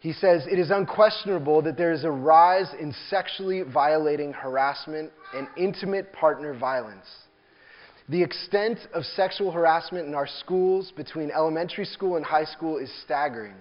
He 0.00 0.12
says, 0.12 0.46
It 0.50 0.58
is 0.58 0.70
unquestionable 0.70 1.62
that 1.62 1.76
there 1.76 1.92
is 1.92 2.04
a 2.04 2.10
rise 2.10 2.68
in 2.80 2.94
sexually 3.08 3.62
violating 3.62 4.32
harassment 4.32 5.12
and 5.32 5.48
intimate 5.56 6.12
partner 6.12 6.58
violence. 6.58 7.06
The 8.08 8.22
extent 8.22 8.78
of 8.92 9.04
sexual 9.04 9.52
harassment 9.52 10.08
in 10.08 10.14
our 10.14 10.26
schools 10.26 10.92
between 10.96 11.30
elementary 11.30 11.84
school 11.84 12.16
and 12.16 12.24
high 12.24 12.44
school 12.44 12.78
is 12.78 12.90
staggering. 13.04 13.54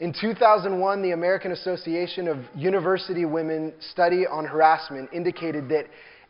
In 0.00 0.12
2001, 0.12 1.02
the 1.02 1.12
American 1.12 1.52
Association 1.52 2.28
of 2.28 2.38
University 2.54 3.24
Women 3.24 3.72
study 3.92 4.26
on 4.26 4.44
harassment 4.44 5.08
indicated 5.12 5.68
that 5.70 5.86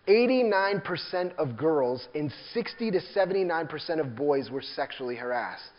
89% 0.06 1.34
of 1.36 1.56
girls 1.56 2.06
and 2.14 2.32
60 2.52 2.92
to 2.92 3.00
79% 3.14 4.00
of 4.00 4.14
boys 4.14 4.50
were 4.50 4.62
sexually 4.62 5.16
harassed. 5.16 5.70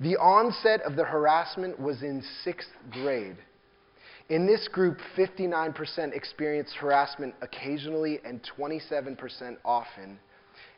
The 0.00 0.16
onset 0.16 0.82
of 0.82 0.96
the 0.96 1.04
harassment 1.04 1.78
was 1.78 2.02
in 2.02 2.22
sixth 2.42 2.70
grade. 2.90 3.36
In 4.28 4.46
this 4.46 4.68
group, 4.68 4.98
59% 5.16 6.14
experienced 6.14 6.74
harassment 6.74 7.34
occasionally 7.42 8.20
and 8.24 8.40
27% 8.58 9.56
often, 9.64 10.18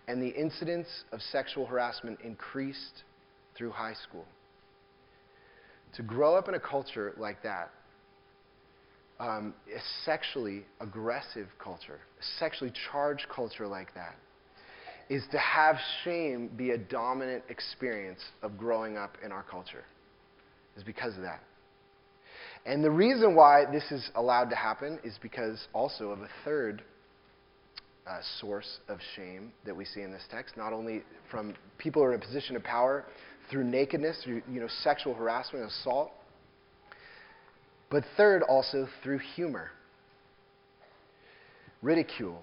and 0.09 0.21
the 0.21 0.29
incidence 0.29 0.89
of 1.13 1.21
sexual 1.23 1.65
harassment 1.65 2.21
increased 2.23 3.05
through 3.57 3.71
high 3.71 3.95
school. 3.95 4.25
To 5.95 6.03
grow 6.03 6.35
up 6.35 6.49
in 6.49 6.55
a 6.55 6.61
culture 6.61 7.15
like 7.17 7.43
that, 7.43 7.71
um, 9.19 9.55
a 9.75 9.81
sexually 10.05 10.67
aggressive 10.81 11.49
culture, 11.59 12.01
a 12.21 12.25
sexually 12.39 12.73
charged 12.91 13.27
culture 13.35 13.67
like 13.67 13.95
that, 13.95 14.17
is 15.09 15.23
to 15.31 15.39
have 15.39 15.77
shame 16.05 16.51
be 16.57 16.71
a 16.71 16.79
dominant 16.79 17.45
experience 17.49 18.21
of 18.43 18.59
growing 18.59 18.97
up 18.97 19.17
in 19.25 19.33
our 19.33 19.43
culture. 19.43 19.85
Is 20.77 20.83
because 20.83 21.17
of 21.17 21.23
that. 21.23 21.43
And 22.67 22.83
the 22.83 22.91
reason 22.91 23.35
why 23.35 23.65
this 23.71 23.85
is 23.93 24.11
allowed 24.15 24.51
to 24.51 24.57
happen 24.57 24.99
is 25.05 25.19
because 25.23 25.69
also 25.73 26.11
of 26.11 26.21
a 26.21 26.29
third 26.45 26.83
uh, 28.07 28.19
source 28.41 28.79
of 28.89 28.99
shame 29.15 29.53
that 29.65 29.75
we 29.75 29.85
see 29.85 30.03
in 30.03 30.11
this 30.11 30.25
text, 30.31 30.57
not 30.57 30.73
only 30.73 31.03
from 31.31 31.55
people 31.79 32.03
who 32.03 32.09
are 32.09 32.15
in 32.15 32.21
a 32.21 32.25
position 32.25 32.57
of 32.57 32.63
power 32.63 33.05
through 33.51 33.65
nakedness, 33.65 34.21
through 34.25 34.43
you 34.51 34.61
know, 34.61 34.69
sexual 34.83 35.15
harassment, 35.15 35.65
assault, 35.65 36.11
but 37.91 38.05
third 38.17 38.43
also 38.43 38.89
through 39.03 39.19
humor, 39.37 39.71
ridicule, 41.83 42.43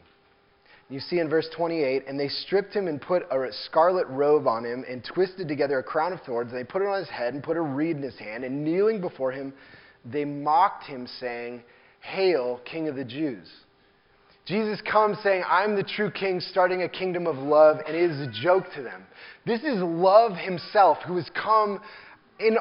you 0.90 1.00
see 1.00 1.20
in 1.20 1.30
verse 1.30 1.48
28, 1.56 2.04
and 2.08 2.20
they 2.20 2.28
stripped 2.28 2.74
him 2.74 2.88
and 2.88 3.02
put 3.02 3.24
a 3.32 3.48
scarlet 3.66 4.08
robe 4.08 4.48
on 4.48 4.64
him 4.64 4.84
and 4.88 5.04
twisted 5.04 5.48
together 5.48 5.80
a 5.80 5.84
crown 5.84 6.14
of 6.14 6.22
thorns. 6.22 6.52
And 6.52 6.60
they 6.60 6.64
put 6.64 6.82
it 6.82 6.88
on 6.88 7.00
his 7.00 7.10
head 7.10 7.34
and 7.34 7.42
put 7.42 7.58
a 7.58 7.62
reed 7.62 7.98
in 7.98 8.04
his 8.04 8.18
hand. 8.18 8.44
And 8.44 8.64
kneeling 8.64 9.02
before 9.02 9.32
him, 9.32 9.54
they 10.06 10.26
mocked 10.26 10.86
him, 10.86 11.08
saying, 11.20 11.64
Hail, 12.02 12.60
King 12.66 12.90
of 12.90 12.96
the 12.96 13.06
Jews. 13.06 13.50
Jesus 14.46 14.82
comes 14.82 15.18
saying, 15.24 15.44
I'm 15.48 15.76
the 15.76 15.84
true 15.84 16.12
king, 16.12 16.42
starting 16.42 16.84
a 16.84 16.90
kingdom 16.90 17.28
of 17.28 17.38
love, 17.38 17.78
and 17.88 17.96
it 17.96 18.12
is 18.12 18.20
a 18.20 18.32
joke 18.44 18.66
to 18.76 18.84
them. 18.84 19.06
This 19.46 19.62
is 19.62 19.78
love 19.82 20.36
himself 20.36 20.98
who 21.08 21.16
has 21.16 21.30
come 21.34 21.80
in 22.40 22.58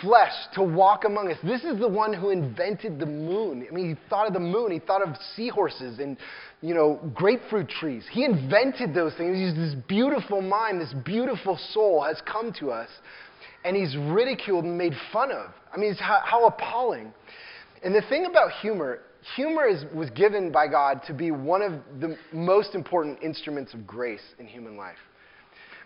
flesh 0.00 0.32
to 0.54 0.62
walk 0.62 1.04
among 1.04 1.30
us. 1.30 1.38
This 1.42 1.64
is 1.64 1.78
the 1.78 1.88
one 1.88 2.12
who 2.12 2.30
invented 2.30 2.98
the 2.98 3.06
moon. 3.06 3.66
I 3.68 3.74
mean, 3.74 3.90
he 3.90 4.08
thought 4.08 4.26
of 4.26 4.32
the 4.32 4.40
moon, 4.40 4.70
he 4.70 4.78
thought 4.78 5.02
of 5.02 5.16
seahorses 5.34 5.98
and, 5.98 6.16
you 6.62 6.74
know, 6.74 7.00
grapefruit 7.14 7.68
trees. 7.68 8.04
He 8.10 8.24
invented 8.24 8.94
those 8.94 9.14
things. 9.14 9.36
He's 9.36 9.54
this 9.54 9.74
beautiful 9.88 10.40
mind, 10.40 10.80
this 10.80 10.94
beautiful 11.04 11.58
soul 11.72 12.02
has 12.02 12.20
come 12.30 12.52
to 12.60 12.70
us, 12.70 12.88
and 13.64 13.76
he's 13.76 13.96
ridiculed 13.96 14.64
and 14.64 14.78
made 14.78 14.94
fun 15.12 15.32
of. 15.32 15.50
I 15.74 15.78
mean, 15.78 15.94
how, 15.94 16.20
how 16.24 16.46
appalling. 16.46 17.12
And 17.82 17.94
the 17.94 18.02
thing 18.08 18.26
about 18.26 18.52
humor, 18.62 19.00
humor 19.34 19.66
is, 19.66 19.84
was 19.94 20.08
given 20.10 20.52
by 20.52 20.68
God 20.68 21.02
to 21.08 21.14
be 21.14 21.30
one 21.30 21.62
of 21.62 21.72
the 22.00 22.16
most 22.32 22.74
important 22.74 23.22
instruments 23.22 23.74
of 23.74 23.86
grace 23.86 24.22
in 24.38 24.46
human 24.46 24.76
life. 24.76 24.96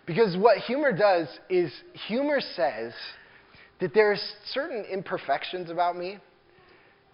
Because 0.05 0.35
what 0.37 0.57
humor 0.57 0.91
does 0.91 1.27
is 1.49 1.71
humor 2.07 2.39
says 2.55 2.93
that 3.81 3.93
there 3.93 4.11
are 4.11 4.17
certain 4.53 4.85
imperfections 4.85 5.69
about 5.69 5.97
me 5.97 6.17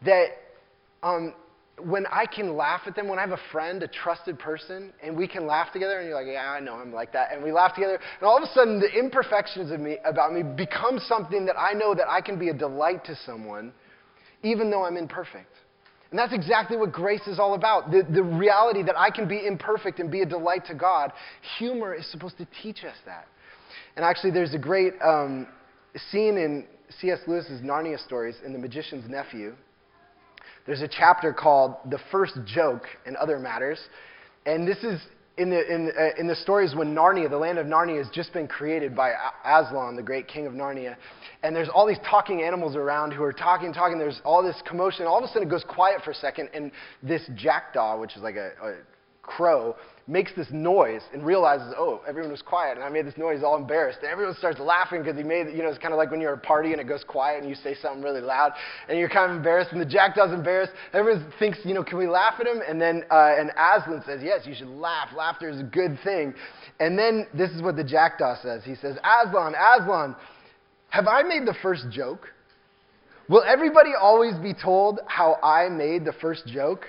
that 0.06 0.28
um, 1.02 1.34
when 1.84 2.06
I 2.12 2.26
can 2.26 2.56
laugh 2.58 2.82
at 2.86 2.96
them, 2.96 3.08
when 3.08 3.20
I 3.20 3.22
have 3.22 3.32
a 3.32 3.52
friend, 3.52 3.82
a 3.84 3.88
trusted 3.88 4.38
person, 4.38 4.92
and 5.02 5.16
we 5.16 5.28
can 5.28 5.48
laugh 5.48 5.72
together, 5.72 6.00
and 6.00 6.08
you're 6.08 6.18
like, 6.18 6.32
yeah, 6.32 6.52
I 6.52 6.60
know 6.60 6.76
I'm 6.76 6.94
like 6.94 7.14
that, 7.14 7.32
and 7.32 7.44
we 7.44 7.52
laugh 7.52 7.74
together, 7.74 8.00
and 8.20 8.28
all 8.28 8.38
of 8.38 8.44
a 8.44 8.52
sudden 8.54 8.80
the 8.80 8.90
imperfections 8.90 9.72
of 9.72 9.80
me 9.80 9.98
about 10.04 10.34
me 10.34 10.44
become 10.44 11.00
something 11.00 11.46
that 11.46 11.58
I 11.58 11.74
know 11.74 11.96
that 11.96 12.10
I 12.10 12.20
can 12.22 12.38
be 12.38 12.50
a 12.50 12.54
delight 12.54 13.06
to 13.06 13.18
someone, 13.26 13.72
even 14.44 14.70
though 14.70 14.86
I'm 14.86 14.98
imperfect. 14.98 15.52
And 16.10 16.18
that's 16.18 16.34
exactly 16.34 16.78
what 16.78 16.92
grace 16.92 17.28
is 17.28 17.38
all 17.38 17.54
about. 17.54 17.92
The, 17.92 18.06
the 18.10 18.24
reality 18.24 18.82
that 18.84 18.98
I 18.98 19.10
can 19.10 19.28
be 19.28 19.46
imperfect 19.46 20.00
and 20.00 20.10
be 20.10 20.22
a 20.22 20.26
delight 20.26 20.66
to 20.68 20.74
God. 20.74 21.12
Humor 21.60 21.94
is 21.94 22.10
supposed 22.12 22.38
to 22.38 22.48
teach 22.64 22.86
us 22.86 22.96
that. 23.06 23.28
And 23.98 24.06
actually, 24.06 24.32
there's 24.32 24.54
a 24.54 24.60
great 24.60 24.94
um, 25.04 25.48
scene 26.12 26.38
in 26.38 26.66
C.S. 27.00 27.20
Lewis's 27.28 27.62
Narnia 27.62 28.04
stories 28.04 28.36
in 28.46 28.54
The 28.54 28.60
Magician's 28.60 29.10
Nephew. 29.10 29.56
There's 30.66 30.82
a 30.82 30.88
chapter 30.88 31.34
called 31.34 31.76
The 31.90 32.00
First 32.12 32.38
Joke 32.46 32.84
and 33.06 33.16
Other 33.16 33.40
Matters. 33.40 33.80
And 34.46 34.68
this 34.68 34.78
is 34.84 35.02
in 35.38 35.52
the, 35.52 35.74
in, 35.74 35.92
uh, 35.98 36.20
in 36.20 36.28
the 36.28 36.36
stories 36.36 36.74
when 36.76 36.96
Narnia, 36.96 37.30
the 37.30 37.38
land 37.38 37.60
of 37.60 37.68
Narnia, 37.68 38.00
has 38.00 38.10
just 38.12 38.34
been 38.34 38.48
created 38.48 38.96
by 38.96 39.14
Aslan, 39.46 39.96
the 39.96 40.04
great 40.04 40.28
king 40.28 40.48
of 40.48 40.54
Narnia. 40.54 40.96
And 41.44 41.56
there's 41.56 41.70
all 41.70 41.86
these 41.86 42.00
talking 42.10 42.42
animals 42.42 42.76
around 42.76 43.12
who 43.12 43.24
are 43.24 43.34
talking, 43.34 43.72
talking. 43.72 44.00
There's 44.00 44.20
all 44.26 44.42
this 44.42 44.56
commotion. 44.68 45.06
All 45.06 45.20
of 45.20 45.24
a 45.24 45.28
sudden, 45.28 45.48
it 45.48 45.52
goes 45.52 45.64
quiet 45.68 46.02
for 46.04 46.12
a 46.12 46.16
second, 46.16 46.50
and 46.54 46.72
this 47.04 47.22
jackdaw, 47.36 48.00
which 48.00 48.16
is 48.16 48.24
like 48.24 48.36
a, 48.36 48.52
a 48.64 48.76
crow, 49.22 49.76
makes 50.10 50.32
this 50.36 50.48
noise 50.52 51.02
and 51.14 51.26
realizes, 51.26 51.74
oh, 51.78 52.02
everyone 52.08 52.32
was 52.32 52.42
quiet, 52.42 52.78
and 52.78 52.84
I 52.84 52.90
made 52.90 53.06
this 53.06 53.18
noise, 53.18 53.44
all 53.44 53.58
embarrassed. 53.58 54.00
And 54.02 54.10
everyone 54.10 54.36
starts 54.36 54.58
laughing 54.60 55.04
because 55.04 55.18
he 55.18 55.24
made, 55.24 55.48
you 55.54 55.64
know, 55.64 55.70
it's 55.70 55.78
kind 55.78 55.94
of 55.94 55.98
like 55.98 56.12
when 56.12 56.22
you're 56.22 56.32
at 56.32 56.38
a 56.38 56.42
party 56.42 56.72
and 56.72 56.80
it 56.80 56.88
goes 56.88 57.04
quiet 57.04 57.42
and 57.42 57.50
you 57.50 57.56
say 57.56 57.76
something 57.82 58.02
really 58.02 58.22
loud, 58.22 58.54
and 58.88 58.98
you're 58.98 59.10
kind 59.10 59.30
of 59.30 59.38
embarrassed, 59.38 59.74
and 59.74 59.82
the 59.82 59.86
jackdaw's 59.86 60.34
embarrassed. 60.34 60.72
Everyone 60.94 61.32
thinks, 61.40 61.60
you 61.66 61.74
know, 61.74 61.84
can 61.84 61.98
we 61.98 62.08
laugh 62.08 62.36
at 62.40 62.48
him? 62.48 62.62
And 62.66 62.80
then, 62.80 63.04
uh, 63.12 63.36
and 63.38 63.52
Aslan 63.52 64.02
says, 64.06 64.22
yes, 64.24 64.46
you 64.46 64.56
should 64.56 64.70
laugh. 64.70 65.10
Laughter 65.16 65.50
is 65.50 65.60
a 65.60 65.64
good 65.64 66.00
thing. 66.06 66.34
And 66.80 66.98
then 66.98 67.28
this 67.34 67.52
is 67.52 67.62
what 67.62 67.76
the 67.76 67.84
jackdaw 67.84 68.42
says. 68.42 68.64
He 68.64 68.76
says, 68.76 68.96
Aslan, 69.04 69.56
Aslan, 69.56 70.16
have 70.90 71.08
I 71.08 71.24
made 71.24 71.46
the 71.46 71.56
first 71.62 71.86
joke? 71.92 72.30
Will 73.28 73.44
everybody 73.46 73.92
always 74.00 74.36
be 74.36 74.54
told 74.54 75.02
how 75.06 75.36
I 75.44 75.68
made 75.68 76.06
the 76.06 76.14
first 76.14 76.48
joke? 76.48 76.86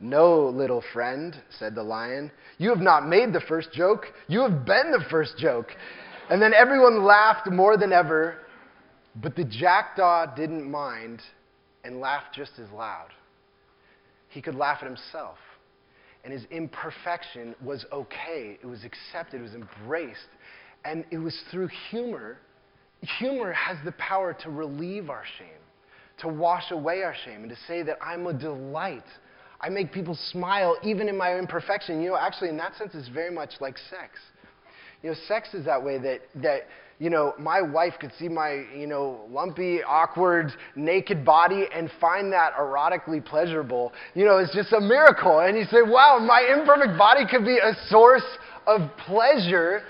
No, 0.00 0.48
little 0.48 0.82
friend, 0.92 1.34
said 1.58 1.74
the 1.74 1.82
lion. 1.82 2.30
You 2.58 2.70
have 2.70 2.80
not 2.80 3.08
made 3.08 3.32
the 3.32 3.40
first 3.40 3.72
joke. 3.72 4.06
You 4.28 4.42
have 4.42 4.64
been 4.64 4.92
the 4.92 5.04
first 5.10 5.36
joke. 5.38 5.68
And 6.30 6.40
then 6.40 6.54
everyone 6.54 7.04
laughed 7.04 7.50
more 7.50 7.76
than 7.76 7.92
ever, 7.92 8.36
but 9.16 9.34
the 9.34 9.44
jackdaw 9.44 10.34
didn't 10.36 10.70
mind 10.70 11.20
and 11.84 12.00
laughed 12.00 12.34
just 12.34 12.52
as 12.62 12.70
loud. 12.70 13.08
He 14.28 14.40
could 14.40 14.54
laugh 14.54 14.78
at 14.82 14.86
himself. 14.86 15.38
And 16.22 16.32
his 16.32 16.44
imperfection 16.50 17.54
was 17.64 17.86
okay. 17.92 18.58
It 18.62 18.66
was 18.66 18.84
accepted. 18.84 19.40
It 19.40 19.42
was 19.42 19.54
embraced. 19.54 20.28
And 20.84 21.04
it 21.10 21.18
was 21.18 21.36
through 21.50 21.70
humor. 21.90 22.38
Humor 23.18 23.52
has 23.52 23.78
the 23.84 23.92
power 23.92 24.36
to 24.42 24.50
relieve 24.50 25.10
our 25.10 25.24
shame, 25.38 25.48
to 26.18 26.28
wash 26.28 26.70
away 26.70 27.02
our 27.02 27.14
shame, 27.24 27.42
and 27.42 27.50
to 27.50 27.56
say 27.66 27.82
that 27.82 27.98
I'm 28.02 28.26
a 28.26 28.34
delight 28.34 29.04
I 29.60 29.68
make 29.68 29.92
people 29.92 30.16
smile 30.30 30.76
even 30.82 31.08
in 31.08 31.16
my 31.16 31.36
imperfection. 31.36 32.00
You 32.00 32.10
know, 32.10 32.16
actually, 32.16 32.48
in 32.50 32.56
that 32.58 32.76
sense, 32.76 32.92
it's 32.94 33.08
very 33.08 33.30
much 33.30 33.54
like 33.60 33.76
sex. 33.90 34.18
You 35.02 35.10
know, 35.10 35.16
sex 35.26 35.54
is 35.54 35.64
that 35.64 35.82
way 35.82 35.98
that, 35.98 36.20
that 36.36 36.62
you 36.98 37.10
know, 37.10 37.34
my 37.38 37.62
wife 37.62 37.94
could 38.00 38.12
see 38.18 38.28
my, 38.28 38.64
you 38.76 38.86
know, 38.86 39.20
lumpy, 39.30 39.82
awkward, 39.84 40.50
naked 40.74 41.24
body 41.24 41.66
and 41.72 41.90
find 42.00 42.32
that 42.32 42.54
erotically 42.54 43.24
pleasurable. 43.24 43.92
You 44.14 44.24
know, 44.24 44.38
it's 44.38 44.54
just 44.54 44.72
a 44.72 44.80
miracle. 44.80 45.40
And 45.40 45.56
you 45.56 45.64
say, 45.64 45.82
wow, 45.82 46.18
my 46.18 46.40
imperfect 46.52 46.98
body 46.98 47.24
could 47.30 47.44
be 47.44 47.58
a 47.58 47.72
source 47.88 48.26
of 48.66 48.90
pleasure. 49.06 49.82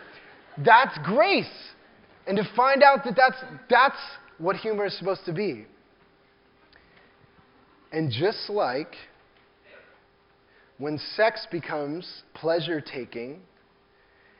That's 0.63 0.99
grace. 1.05 1.47
And 2.27 2.37
to 2.37 2.45
find 2.55 2.83
out 2.83 3.05
that 3.05 3.17
that's, 3.17 3.43
that's 3.71 3.97
what 4.37 4.57
humor 4.57 4.87
is 4.87 4.99
supposed 4.99 5.25
to 5.25 5.33
be. 5.33 5.65
And 7.91 8.13
just 8.13 8.51
like 8.51 8.95
when 10.79 10.99
sex 11.17 11.47
becomes 11.51 12.23
pleasure 12.35 12.81
taking 12.81 13.41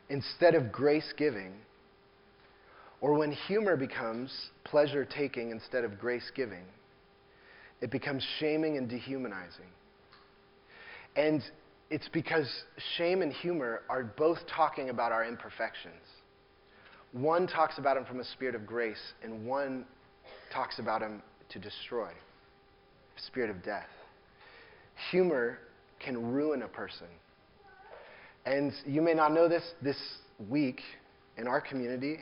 instead 0.09 0.55
of 0.55 0.71
grace 0.71 1.13
giving, 1.17 1.53
or 3.01 3.13
when 3.13 3.31
humor 3.31 3.77
becomes 3.77 4.31
pleasure 4.63 5.05
taking 5.05 5.51
instead 5.51 5.83
of 5.83 5.99
grace 5.99 6.31
giving, 6.35 6.63
it 7.81 7.91
becomes 7.91 8.25
shaming 8.39 8.77
and 8.77 8.89
dehumanizing. 8.89 9.69
And 11.15 11.41
it's 11.89 12.09
because 12.09 12.47
shame 12.97 13.21
and 13.21 13.31
humor 13.31 13.81
are 13.89 14.03
both 14.03 14.39
talking 14.53 14.89
about 14.89 15.11
our 15.11 15.25
imperfections. 15.25 15.93
One 17.11 17.47
talks 17.47 17.77
about 17.77 17.95
them 17.95 18.05
from 18.05 18.19
a 18.19 18.25
spirit 18.25 18.55
of 18.55 18.65
grace, 18.65 19.13
and 19.23 19.45
one 19.45 19.85
talks 20.53 20.79
about 20.79 21.01
them 21.01 21.21
to 21.49 21.59
destroy, 21.59 22.11
spirit 23.17 23.49
of 23.49 23.63
death. 23.63 23.87
Humor 25.11 25.59
can 25.99 26.31
ruin 26.31 26.61
a 26.61 26.67
person. 26.67 27.07
And 28.45 28.71
you 28.85 29.01
may 29.01 29.13
not 29.13 29.33
know 29.33 29.47
this, 29.47 29.63
this 29.81 29.97
week 30.49 30.81
in 31.37 31.47
our 31.47 31.61
community, 31.61 32.19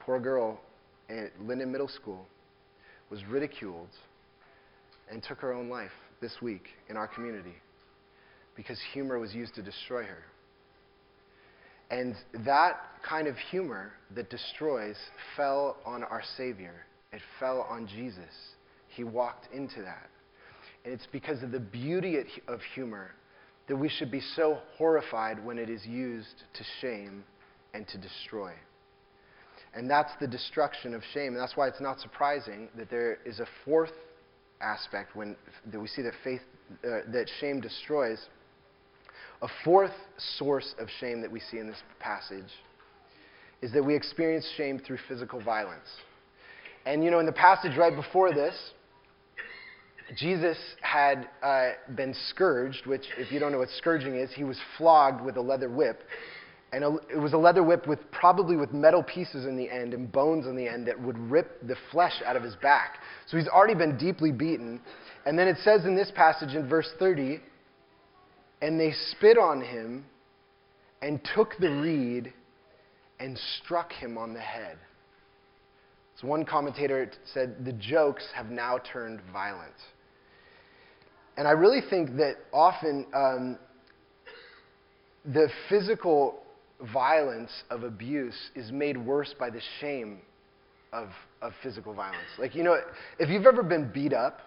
poor 0.00 0.20
girl 0.20 0.60
at 1.08 1.30
Linden 1.40 1.72
Middle 1.72 1.88
School 1.88 2.26
was 3.10 3.24
ridiculed 3.24 3.88
and 5.10 5.22
took 5.22 5.38
her 5.38 5.52
own 5.52 5.68
life 5.68 5.90
this 6.20 6.32
week 6.42 6.64
in 6.88 6.96
our 6.96 7.06
community 7.06 7.54
because 8.56 8.78
humor 8.92 9.18
was 9.18 9.34
used 9.34 9.54
to 9.54 9.62
destroy 9.62 10.02
her. 10.02 10.22
And 11.90 12.16
that 12.44 12.80
kind 13.08 13.28
of 13.28 13.36
humor 13.50 13.92
that 14.14 14.28
destroys 14.30 14.96
fell 15.36 15.76
on 15.84 16.02
our 16.02 16.22
Savior. 16.36 16.86
It 17.12 17.20
fell 17.38 17.66
on 17.70 17.86
Jesus. 17.86 18.32
He 18.88 19.04
walked 19.04 19.52
into 19.52 19.82
that. 19.82 20.08
And 20.86 20.94
it's 20.94 21.08
because 21.10 21.42
of 21.42 21.50
the 21.50 21.58
beauty 21.58 22.16
of 22.46 22.60
humor 22.76 23.10
that 23.66 23.74
we 23.74 23.88
should 23.88 24.08
be 24.08 24.20
so 24.36 24.58
horrified 24.78 25.44
when 25.44 25.58
it 25.58 25.68
is 25.68 25.84
used 25.84 26.44
to 26.54 26.64
shame 26.80 27.24
and 27.74 27.88
to 27.88 27.98
destroy. 27.98 28.52
And 29.74 29.90
that's 29.90 30.12
the 30.20 30.28
destruction 30.28 30.94
of 30.94 31.02
shame. 31.12 31.32
And 31.32 31.38
that's 31.38 31.56
why 31.56 31.66
it's 31.66 31.80
not 31.80 31.98
surprising 31.98 32.68
that 32.78 32.88
there 32.88 33.18
is 33.26 33.40
a 33.40 33.46
fourth 33.64 33.90
aspect 34.60 35.16
when 35.16 35.34
that 35.72 35.80
we 35.80 35.88
see 35.88 36.02
that 36.02 36.14
faith 36.22 36.42
uh, 36.84 37.00
that 37.12 37.28
shame 37.40 37.60
destroys. 37.60 38.24
A 39.42 39.48
fourth 39.64 39.90
source 40.38 40.72
of 40.78 40.86
shame 41.00 41.20
that 41.20 41.32
we 41.32 41.40
see 41.40 41.58
in 41.58 41.66
this 41.66 41.82
passage 41.98 42.52
is 43.60 43.72
that 43.72 43.84
we 43.84 43.96
experience 43.96 44.48
shame 44.56 44.78
through 44.78 44.98
physical 45.08 45.42
violence. 45.42 45.88
And 46.86 47.02
you 47.02 47.10
know, 47.10 47.18
in 47.18 47.26
the 47.26 47.32
passage 47.32 47.76
right 47.76 47.94
before 47.94 48.32
this, 48.32 48.54
Jesus 50.14 50.56
had 50.82 51.28
uh, 51.42 51.70
been 51.96 52.14
scourged, 52.30 52.86
which, 52.86 53.02
if 53.18 53.32
you 53.32 53.40
don't 53.40 53.50
know 53.50 53.58
what 53.58 53.70
scourging 53.70 54.16
is, 54.16 54.30
he 54.32 54.44
was 54.44 54.58
flogged 54.78 55.24
with 55.24 55.36
a 55.36 55.40
leather 55.40 55.68
whip. 55.68 56.02
And 56.72 56.84
a, 56.84 56.96
it 57.12 57.18
was 57.18 57.32
a 57.32 57.38
leather 57.38 57.62
whip 57.62 57.88
with 57.88 57.98
probably 58.12 58.56
with 58.56 58.72
metal 58.72 59.02
pieces 59.02 59.46
in 59.46 59.56
the 59.56 59.68
end 59.68 59.94
and 59.94 60.10
bones 60.10 60.46
on 60.46 60.54
the 60.56 60.68
end 60.68 60.86
that 60.86 61.00
would 61.00 61.18
rip 61.18 61.66
the 61.66 61.76
flesh 61.90 62.22
out 62.24 62.36
of 62.36 62.42
his 62.42 62.54
back. 62.56 62.98
So 63.26 63.36
he's 63.36 63.48
already 63.48 63.74
been 63.74 63.96
deeply 63.98 64.30
beaten. 64.30 64.80
And 65.24 65.38
then 65.38 65.48
it 65.48 65.56
says 65.64 65.84
in 65.84 65.96
this 65.96 66.12
passage 66.14 66.54
in 66.54 66.68
verse 66.68 66.88
30, 66.98 67.40
and 68.62 68.78
they 68.78 68.92
spit 69.10 69.38
on 69.38 69.60
him 69.60 70.04
and 71.02 71.20
took 71.34 71.56
the 71.58 71.70
reed 71.70 72.32
and 73.18 73.38
struck 73.62 73.92
him 73.92 74.16
on 74.16 74.34
the 74.34 74.40
head. 74.40 74.78
So 76.20 76.28
one 76.28 76.44
commentator 76.44 77.10
said, 77.32 77.64
the 77.64 77.72
jokes 77.72 78.26
have 78.34 78.46
now 78.46 78.78
turned 78.92 79.20
violent. 79.32 79.74
And 81.36 81.46
I 81.46 81.52
really 81.52 81.80
think 81.88 82.16
that 82.16 82.36
often 82.52 83.06
um, 83.14 83.58
the 85.24 85.48
physical 85.68 86.42
violence 86.92 87.50
of 87.70 87.82
abuse 87.82 88.36
is 88.54 88.70
made 88.70 88.96
worse 88.96 89.34
by 89.38 89.50
the 89.50 89.60
shame 89.80 90.18
of, 90.92 91.08
of 91.42 91.52
physical 91.62 91.92
violence. 91.92 92.28
Like, 92.38 92.54
you 92.54 92.62
know, 92.62 92.76
if 93.18 93.28
you've 93.28 93.46
ever 93.46 93.62
been 93.62 93.90
beat 93.92 94.12
up, 94.12 94.40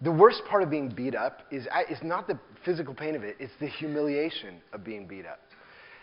the 0.00 0.12
worst 0.12 0.42
part 0.48 0.62
of 0.62 0.70
being 0.70 0.88
beat 0.88 1.14
up 1.14 1.42
is, 1.50 1.66
is 1.88 1.98
not 2.02 2.26
the 2.26 2.38
physical 2.64 2.94
pain 2.94 3.14
of 3.14 3.22
it, 3.22 3.36
it's 3.38 3.52
the 3.60 3.68
humiliation 3.68 4.60
of 4.72 4.84
being 4.84 5.06
beat 5.06 5.26
up. 5.26 5.40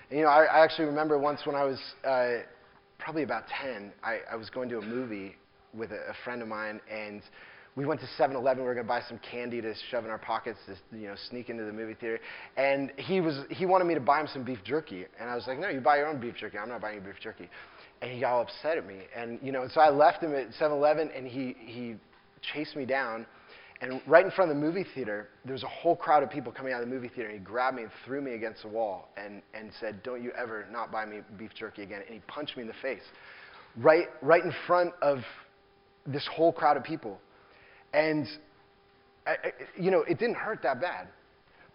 And, 0.10 0.20
you 0.20 0.26
know, 0.26 0.32
I, 0.32 0.46
I 0.46 0.64
actually 0.64 0.86
remember 0.86 1.18
once 1.18 1.42
when 1.46 1.56
I 1.56 1.64
was 1.64 1.80
uh, 2.06 2.44
probably 2.98 3.24
about 3.24 3.44
10, 3.62 3.92
I, 4.04 4.20
I 4.32 4.36
was 4.36 4.50
going 4.50 4.70
to 4.70 4.78
a 4.80 4.82
movie 4.82 5.36
with 5.74 5.92
a, 5.92 6.10
a 6.10 6.14
friend 6.24 6.42
of 6.42 6.48
mine, 6.48 6.82
and 6.92 7.22
we 7.80 7.86
went 7.86 8.02
to 8.02 8.08
7-Eleven. 8.22 8.62
We 8.62 8.68
were 8.68 8.74
going 8.74 8.86
to 8.86 8.89
buy 8.89 9.02
some 9.08 9.22
candy 9.32 9.62
to 9.62 9.74
shove 9.89 10.04
in 10.04 10.12
our 10.12 10.18
pockets 10.18 10.60
to 10.68 10.98
you 10.98 11.08
know 11.08 11.15
sneak 11.30 11.50
into 11.50 11.63
the 11.63 11.72
movie 11.72 11.94
theater. 11.94 12.20
And 12.58 12.92
he 12.98 13.22
was 13.22 13.39
he 13.50 13.65
wanted 13.65 13.86
me 13.86 13.94
to 13.94 14.02
buy 14.02 14.20
him 14.20 14.28
some 14.34 14.44
beef 14.44 14.60
jerky, 14.65 15.06
and 15.18 15.30
I 15.30 15.36
was 15.36 15.48
like, 15.48 15.60
no, 15.60 15.70
you 15.70 15.80
buy 15.80 15.96
your 15.96 16.08
own 16.08 16.20
beef 16.20 16.36
jerky. 16.36 16.58
I'm 16.58 16.68
not 16.68 16.82
buying 16.82 16.96
you 16.96 17.02
beef 17.02 17.22
jerky. 17.24 17.50
And 18.02 18.12
he 18.12 18.20
got 18.20 18.34
all 18.34 18.42
upset 18.42 18.78
at 18.78 18.86
me. 18.86 19.04
And 19.15 19.39
you 19.42 19.54
know, 19.54 19.65
so 19.74 19.80
I 19.80 19.89
left 19.92 20.22
him 20.22 20.36
at 20.36 20.50
7-Eleven, 20.60 21.10
and 21.15 21.26
he 21.26 21.56
he 21.58 21.96
chased 22.54 22.76
me 22.76 22.86
down. 22.86 23.26
And 23.82 24.02
right 24.06 24.26
in 24.26 24.32
front 24.32 24.52
of 24.52 24.58
the 24.58 24.62
movie 24.62 24.86
theater, 24.94 25.30
there 25.46 25.54
was 25.54 25.63
a 25.63 25.70
whole 25.70 25.96
crowd 25.96 26.22
of 26.22 26.30
people 26.30 26.52
coming 26.52 26.74
out 26.74 26.84
of 26.84 26.89
the 26.89 26.94
movie 26.94 27.08
theater. 27.08 27.30
And 27.30 27.39
he 27.39 27.46
grabbed 27.46 27.78
me 27.78 27.84
and 27.84 27.92
threw 28.04 28.20
me 28.20 28.34
against 28.34 28.63
the 28.63 28.68
wall 28.68 29.08
and, 29.15 29.42
and 29.54 29.72
said, 29.80 30.04
Don't 30.04 30.22
you 30.22 30.34
ever 30.38 30.65
not 30.70 30.92
buy 30.92 31.06
me 31.06 31.20
beef 31.38 31.52
jerky 31.58 31.84
again. 31.84 32.02
And 32.06 32.13
he 32.13 32.22
punched 32.28 32.58
me 32.58 32.63
in 32.63 32.68
the 32.68 32.74
face, 32.82 33.04
right, 33.78 34.08
right 34.22 34.44
in 34.44 34.52
front 34.68 34.92
of 35.02 35.20
this 36.06 36.28
whole 36.36 36.52
crowd 36.52 36.76
of 36.76 36.84
people. 36.84 37.22
And, 37.93 38.28
I, 39.25 39.32
I, 39.32 39.52
you 39.78 39.91
know, 39.91 40.02
it 40.02 40.19
didn't 40.19 40.36
hurt 40.36 40.62
that 40.63 40.82
bad. 40.82 41.08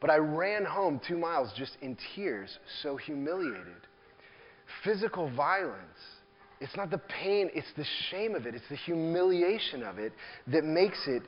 But 0.01 0.11
I 0.11 0.17
ran 0.17 0.65
home 0.65 1.01
two 1.07 1.17
miles 1.17 1.53
just 1.57 1.77
in 1.81 1.97
tears, 2.15 2.59
so 2.83 2.97
humiliated. 2.97 3.87
Physical 4.83 5.35
violence. 5.35 5.79
It's 6.61 6.77
not 6.77 6.91
the 6.91 6.99
pain, 6.99 7.51
it's 7.55 7.73
the 7.77 7.85
shame 8.11 8.35
of 8.35 8.47
it, 8.47 8.55
it's 8.55 8.69
the 8.71 8.77
humiliation 8.77 9.83
of 9.83 9.99
it 9.99 10.13
that 10.47 10.65
makes 10.65 10.99
it 11.07 11.23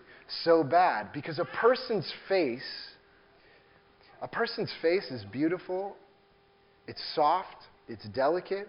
so 0.44 0.62
bad. 0.62 1.12
Because 1.12 1.38
a 1.38 1.44
person's 1.44 2.11
face, 2.29 2.62
a 4.22 4.29
person's 4.29 4.72
face 4.81 5.11
is 5.11 5.25
beautiful, 5.25 5.96
it's 6.87 7.03
soft, 7.14 7.57
it's 7.88 8.07
delicate. 8.11 8.68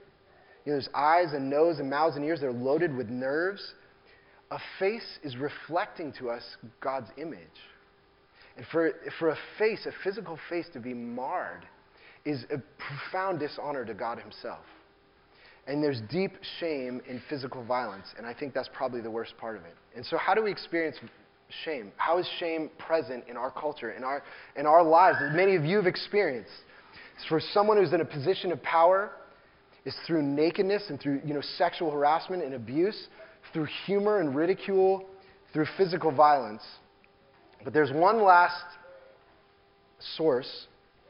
You 0.66 0.74
know, 0.74 0.80
there's 0.80 0.90
eyes 0.94 1.34
and 1.34 1.50
nose 1.50 1.80
and 1.80 1.90
mouths 1.90 2.16
and 2.16 2.26
ears, 2.26 2.42
they're 2.42 2.52
loaded 2.52 2.96
with 2.96 3.10
nerves 3.10 3.62
a 4.52 4.60
face 4.80 5.20
is 5.24 5.36
reflecting 5.38 6.14
to 6.20 6.30
us 6.30 6.44
God's 6.80 7.10
image. 7.18 7.40
And 8.56 8.66
for, 8.72 8.92
for 9.20 9.30
a 9.30 9.38
face, 9.60 9.86
a 9.86 9.92
physical 10.04 10.40
face 10.50 10.68
to 10.74 10.80
be 10.80 10.94
marred, 10.94 11.66
is 12.26 12.44
a 12.52 12.58
profound 12.78 13.40
dishonor 13.40 13.86
to 13.86 13.94
God 13.94 14.20
Himself. 14.20 14.64
And 15.68 15.84
there's 15.84 16.02
deep 16.10 16.32
shame 16.60 17.02
in 17.08 17.22
physical 17.30 17.64
violence, 17.64 18.08
and 18.18 18.26
I 18.26 18.34
think 18.34 18.54
that's 18.54 18.70
probably 18.74 19.02
the 19.02 19.12
worst 19.12 19.38
part 19.38 19.58
of 19.58 19.64
it. 19.64 19.76
And 19.96 20.06
so, 20.06 20.18
how 20.18 20.34
do 20.34 20.42
we 20.42 20.52
experience 20.52 20.98
shame? 21.66 21.92
How 21.98 22.18
is 22.18 22.28
shame 22.40 22.70
present 22.78 23.26
in 23.28 23.36
our 23.38 23.52
culture, 23.52 23.92
in 23.92 24.04
our, 24.04 24.24
in 24.56 24.66
our 24.66 24.84
lives 24.84 25.18
that 25.20 25.34
many 25.34 25.56
of 25.56 25.66
you 25.66 25.76
have 25.78 25.88
experienced? 25.88 26.52
For 27.28 27.42
someone 27.54 27.78
who's 27.78 27.94
in 27.94 28.02
a 28.02 28.06
position 28.06 28.52
of 28.52 28.62
power, 28.64 29.12
is 29.88 29.96
through 30.06 30.22
nakedness 30.22 30.84
and 30.90 31.00
through 31.00 31.22
you 31.26 31.34
know, 31.34 31.42
sexual 31.58 31.90
harassment 31.90 32.44
and 32.44 32.54
abuse 32.54 33.08
through 33.54 33.68
humor 33.86 34.20
and 34.20 34.36
ridicule, 34.36 35.06
through 35.54 35.66
physical 35.78 36.12
violence. 36.12 36.64
But 37.64 37.74
there's 37.74 37.92
one 37.92 38.24
last 38.24 38.64
source 40.16 40.68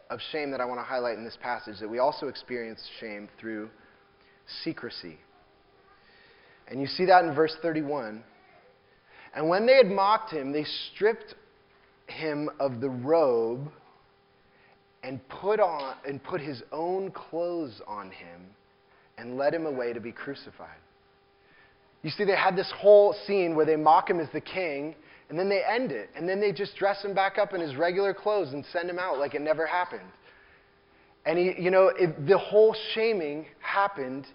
of 0.09 0.19
shame 0.31 0.51
that 0.51 0.61
I 0.61 0.65
want 0.65 0.79
to 0.79 0.83
highlight 0.83 1.17
in 1.17 1.23
this 1.23 1.37
passage 1.41 1.79
that 1.79 1.89
we 1.89 1.99
also 1.99 2.27
experience 2.27 2.81
shame 2.99 3.27
through 3.39 3.69
secrecy. 4.63 5.17
And 6.69 6.81
you 6.81 6.87
see 6.87 7.05
that 7.05 7.25
in 7.25 7.33
verse 7.33 7.55
31. 7.61 8.23
And 9.35 9.49
when 9.49 9.65
they 9.65 9.75
had 9.75 9.87
mocked 9.87 10.31
him, 10.31 10.51
they 10.51 10.65
stripped 10.93 11.35
him 12.07 12.49
of 12.59 12.79
the 12.79 12.89
robe 12.89 13.69
and 15.03 15.19
put 15.29 15.59
on 15.59 15.95
and 16.07 16.23
put 16.23 16.41
his 16.41 16.63
own 16.71 17.11
clothes 17.11 17.81
on 17.87 18.11
him 18.11 18.41
and 19.17 19.37
led 19.37 19.53
him 19.53 19.65
away 19.65 19.93
to 19.93 19.99
be 19.99 20.11
crucified. 20.11 20.79
You 22.03 22.11
see, 22.11 22.25
they 22.25 22.35
had 22.35 22.55
this 22.55 22.71
whole 22.75 23.15
scene 23.25 23.55
where 23.55 23.65
they 23.65 23.75
mock 23.75 24.09
him 24.09 24.19
as 24.19 24.29
the 24.31 24.41
king, 24.41 24.95
and 25.29 25.37
then 25.37 25.49
they 25.49 25.61
end 25.63 25.91
it. 25.91 26.09
And 26.15 26.27
then 26.27 26.39
they 26.39 26.51
just 26.51 26.75
dress 26.75 27.03
him 27.03 27.13
back 27.13 27.37
up 27.37 27.53
in 27.53 27.61
his 27.61 27.75
regular 27.75 28.13
clothes 28.13 28.53
and 28.53 28.63
send 28.71 28.89
him 28.89 28.99
out 28.99 29.17
like 29.17 29.33
it 29.33 29.41
never 29.41 29.65
happened. 29.65 30.09
And 31.25 31.37
he, 31.37 31.53
you 31.59 31.71
know, 31.71 31.91
it, 31.97 32.25
the 32.25 32.37
whole 32.37 32.75
shaming 32.93 33.47
happened 33.59 34.25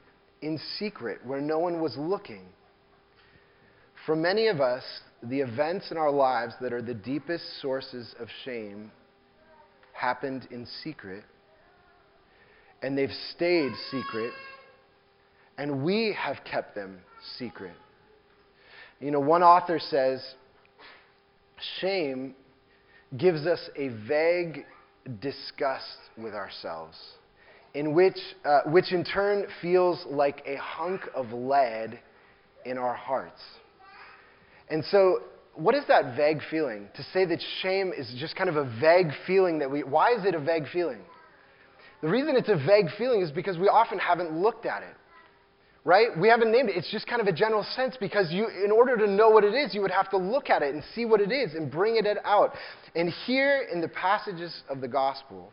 in 0.43 0.61
secret 0.79 1.21
where 1.25 1.41
no 1.41 1.59
one 1.59 1.81
was 1.81 1.97
looking. 1.97 2.45
For 4.05 4.17
many 4.17 4.49
of 4.49 4.61
us, 4.61 4.83
the 5.23 5.41
events 5.41 5.91
in 5.91 5.97
our 5.97 6.11
lives 6.11 6.55
that 6.61 6.73
are 6.73 6.83
the 6.83 6.95
deepest 6.95 7.45
sources 7.63 8.15
of 8.19 8.29
shame 8.45 8.91
happened 9.93 10.49
in 10.51 10.67
secret, 10.83 11.23
and 12.83 12.99
they've 12.99 13.09
stayed 13.35 13.73
secret, 13.91 14.33
and 15.57 15.85
we 15.85 16.15
have 16.19 16.39
kept 16.45 16.75
them 16.75 16.99
secret. 17.39 17.75
You 19.01 19.11
know, 19.11 19.21
one 19.21 19.43
author 19.43 19.79
says 19.79 20.23
shame 21.81 22.35
gives 23.17 23.47
us 23.47 23.61
a 23.77 23.89
vague 24.09 24.65
disgust 25.21 25.99
with 26.17 26.35
ourselves, 26.35 26.97
in 27.75 27.95
which, 27.95 28.19
uh, 28.45 28.61
which 28.67 28.93
in 28.93 29.05
turn 29.05 29.47
feels 29.61 30.05
like 30.07 30.43
a 30.47 30.57
hunk 30.57 31.03
of 31.15 31.33
lead 31.33 31.99
in 32.65 32.79
our 32.79 32.95
hearts. 32.95 33.41
And 34.69 34.85
so, 34.91 35.23
what 35.55 35.75
is 35.75 35.85
that 35.89 36.17
vague 36.17 36.41
feeling? 36.51 36.89
To 36.95 37.03
say 37.13 37.27
that 37.27 37.43
shame 37.61 37.93
is 37.97 38.15
just 38.19 38.37
kind 38.37 38.49
of 38.49 38.57
a 38.57 38.65
vague 38.81 39.11
feeling 39.27 39.59
that 39.59 39.71
we. 39.71 39.83
Why 39.83 40.15
is 40.15 40.25
it 40.25 40.35
a 40.35 40.41
vague 40.41 40.67
feeling? 40.73 41.01
The 42.01 42.09
reason 42.09 42.37
it's 42.37 42.49
a 42.49 42.57
vague 42.57 42.87
feeling 42.97 43.21
is 43.21 43.31
because 43.31 43.59
we 43.59 43.69
often 43.69 43.99
haven't 43.99 44.33
looked 44.33 44.65
at 44.65 44.83
it 44.83 44.95
right? 45.85 46.09
We 46.17 46.29
haven't 46.29 46.53
named 46.53 46.69
it. 46.69 46.77
It's 46.77 46.91
just 46.91 47.07
kind 47.07 47.21
of 47.21 47.27
a 47.27 47.33
general 47.33 47.65
sense 47.75 47.97
because 47.99 48.31
you, 48.31 48.49
in 48.65 48.71
order 48.71 48.97
to 48.97 49.07
know 49.07 49.31
what 49.31 49.45
it 49.45 49.55
is, 49.55 49.75
you 49.75 49.81
would 49.81 49.91
have 49.91 50.11
to 50.11 50.17
look 50.17 50.49
at 50.49 50.63
it 50.63 50.75
and 50.75 50.83
see 50.95 51.05
what 51.05 51.21
it 51.21 51.33
is 51.33 51.55
and 51.55 51.71
bring 51.71 51.97
it 51.97 52.07
out. 52.25 52.53
And 52.95 53.11
here 53.27 53.67
in 53.73 53.81
the 53.81 53.89
passages 53.89 54.63
of 54.69 54.81
the 54.81 54.89
gospel, 54.89 55.51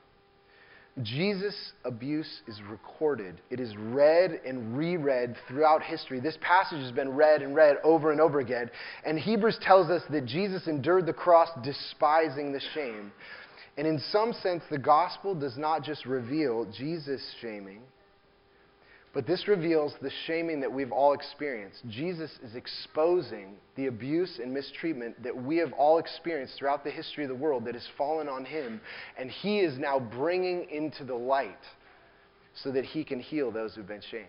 Jesus' 1.01 1.71
abuse 1.85 2.41
is 2.47 2.59
recorded. 2.69 3.41
It 3.49 3.59
is 3.59 3.75
read 3.77 4.41
and 4.45 4.77
reread 4.77 5.35
throughout 5.47 5.81
history. 5.81 6.19
This 6.19 6.37
passage 6.41 6.81
has 6.81 6.91
been 6.91 7.15
read 7.15 7.41
and 7.41 7.55
read 7.55 7.77
over 7.83 8.11
and 8.11 8.19
over 8.19 8.39
again. 8.39 8.69
And 9.05 9.17
Hebrews 9.17 9.59
tells 9.61 9.89
us 9.89 10.01
that 10.09 10.25
Jesus 10.25 10.67
endured 10.67 11.05
the 11.05 11.13
cross 11.13 11.49
despising 11.63 12.51
the 12.51 12.61
shame. 12.73 13.11
And 13.77 13.87
in 13.87 13.99
some 14.11 14.33
sense, 14.33 14.63
the 14.69 14.77
gospel 14.77 15.33
does 15.33 15.57
not 15.57 15.83
just 15.83 16.05
reveal 16.05 16.65
Jesus' 16.77 17.23
shaming, 17.39 17.81
but 19.13 19.25
this 19.25 19.47
reveals 19.47 19.93
the 20.01 20.11
shaming 20.27 20.59
that 20.61 20.71
we've 20.71 20.91
all 20.91 21.13
experienced. 21.13 21.79
Jesus 21.89 22.29
is 22.43 22.53
exposing 22.55 23.55
the 23.75 23.87
abuse 23.87 24.39
and 24.41 24.53
mistreatment 24.53 25.21
that 25.23 25.35
we 25.35 25.57
have 25.57 25.73
all 25.73 25.97
experienced 25.97 26.55
throughout 26.57 26.83
the 26.83 26.91
history 26.91 27.23
of 27.23 27.29
the 27.29 27.35
world 27.35 27.65
that 27.65 27.73
has 27.73 27.87
fallen 27.97 28.29
on 28.29 28.45
him, 28.45 28.79
and 29.17 29.31
he 29.31 29.59
is 29.59 29.79
now 29.79 29.99
bringing 29.99 30.69
into 30.69 31.03
the 31.03 31.15
light 31.15 31.49
so 32.63 32.71
that 32.71 32.85
he 32.85 33.03
can 33.03 33.19
heal 33.19 33.51
those 33.51 33.73
who've 33.73 33.87
been 33.87 34.03
shamed. 34.11 34.27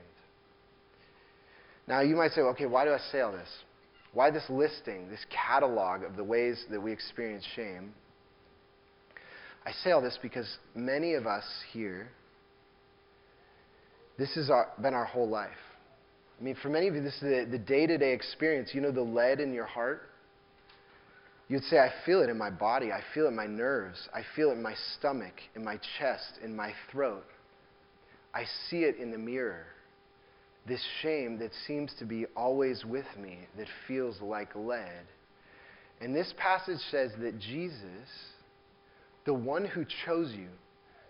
Now, 1.86 2.00
you 2.00 2.16
might 2.16 2.30
say, 2.32 2.40
okay, 2.40 2.66
why 2.66 2.84
do 2.84 2.92
I 2.92 2.98
say 3.12 3.20
all 3.20 3.32
this? 3.32 3.48
Why 4.12 4.30
this 4.30 4.44
listing, 4.48 5.10
this 5.10 5.24
catalog 5.30 6.04
of 6.04 6.16
the 6.16 6.24
ways 6.24 6.64
that 6.70 6.80
we 6.80 6.92
experience 6.92 7.44
shame? 7.54 7.92
I 9.66 9.72
say 9.84 9.90
all 9.90 10.00
this 10.00 10.18
because 10.22 10.48
many 10.74 11.14
of 11.14 11.26
us 11.26 11.44
here 11.72 12.08
this 14.20 14.34
has 14.34 14.50
been 14.82 14.92
our 14.92 15.06
whole 15.06 15.28
life. 15.28 15.48
I 16.38 16.44
mean, 16.44 16.54
for 16.62 16.68
many 16.68 16.88
of 16.88 16.94
you, 16.94 17.02
this 17.02 17.14
is 17.22 17.50
the 17.50 17.58
day 17.58 17.86
to 17.86 17.96
day 17.96 18.12
experience. 18.12 18.70
You 18.74 18.82
know, 18.82 18.92
the 18.92 19.00
lead 19.00 19.40
in 19.40 19.54
your 19.54 19.64
heart? 19.64 20.02
You'd 21.48 21.64
say, 21.64 21.78
I 21.78 21.90
feel 22.04 22.20
it 22.20 22.28
in 22.28 22.36
my 22.36 22.50
body. 22.50 22.92
I 22.92 23.00
feel 23.14 23.24
it 23.24 23.28
in 23.28 23.36
my 23.36 23.46
nerves. 23.46 24.10
I 24.14 24.20
feel 24.36 24.50
it 24.50 24.54
in 24.54 24.62
my 24.62 24.74
stomach, 24.98 25.32
in 25.56 25.64
my 25.64 25.80
chest, 25.98 26.34
in 26.44 26.54
my 26.54 26.74
throat. 26.92 27.24
I 28.34 28.44
see 28.68 28.80
it 28.80 28.96
in 28.96 29.10
the 29.10 29.18
mirror. 29.18 29.64
This 30.68 30.84
shame 31.00 31.38
that 31.38 31.52
seems 31.66 31.90
to 31.98 32.04
be 32.04 32.26
always 32.36 32.84
with 32.84 33.06
me, 33.18 33.38
that 33.56 33.66
feels 33.88 34.20
like 34.20 34.54
lead. 34.54 35.06
And 36.02 36.14
this 36.14 36.32
passage 36.36 36.78
says 36.90 37.10
that 37.20 37.38
Jesus, 37.38 38.08
the 39.24 39.34
one 39.34 39.64
who 39.64 39.86
chose 40.04 40.30
you, 40.32 40.48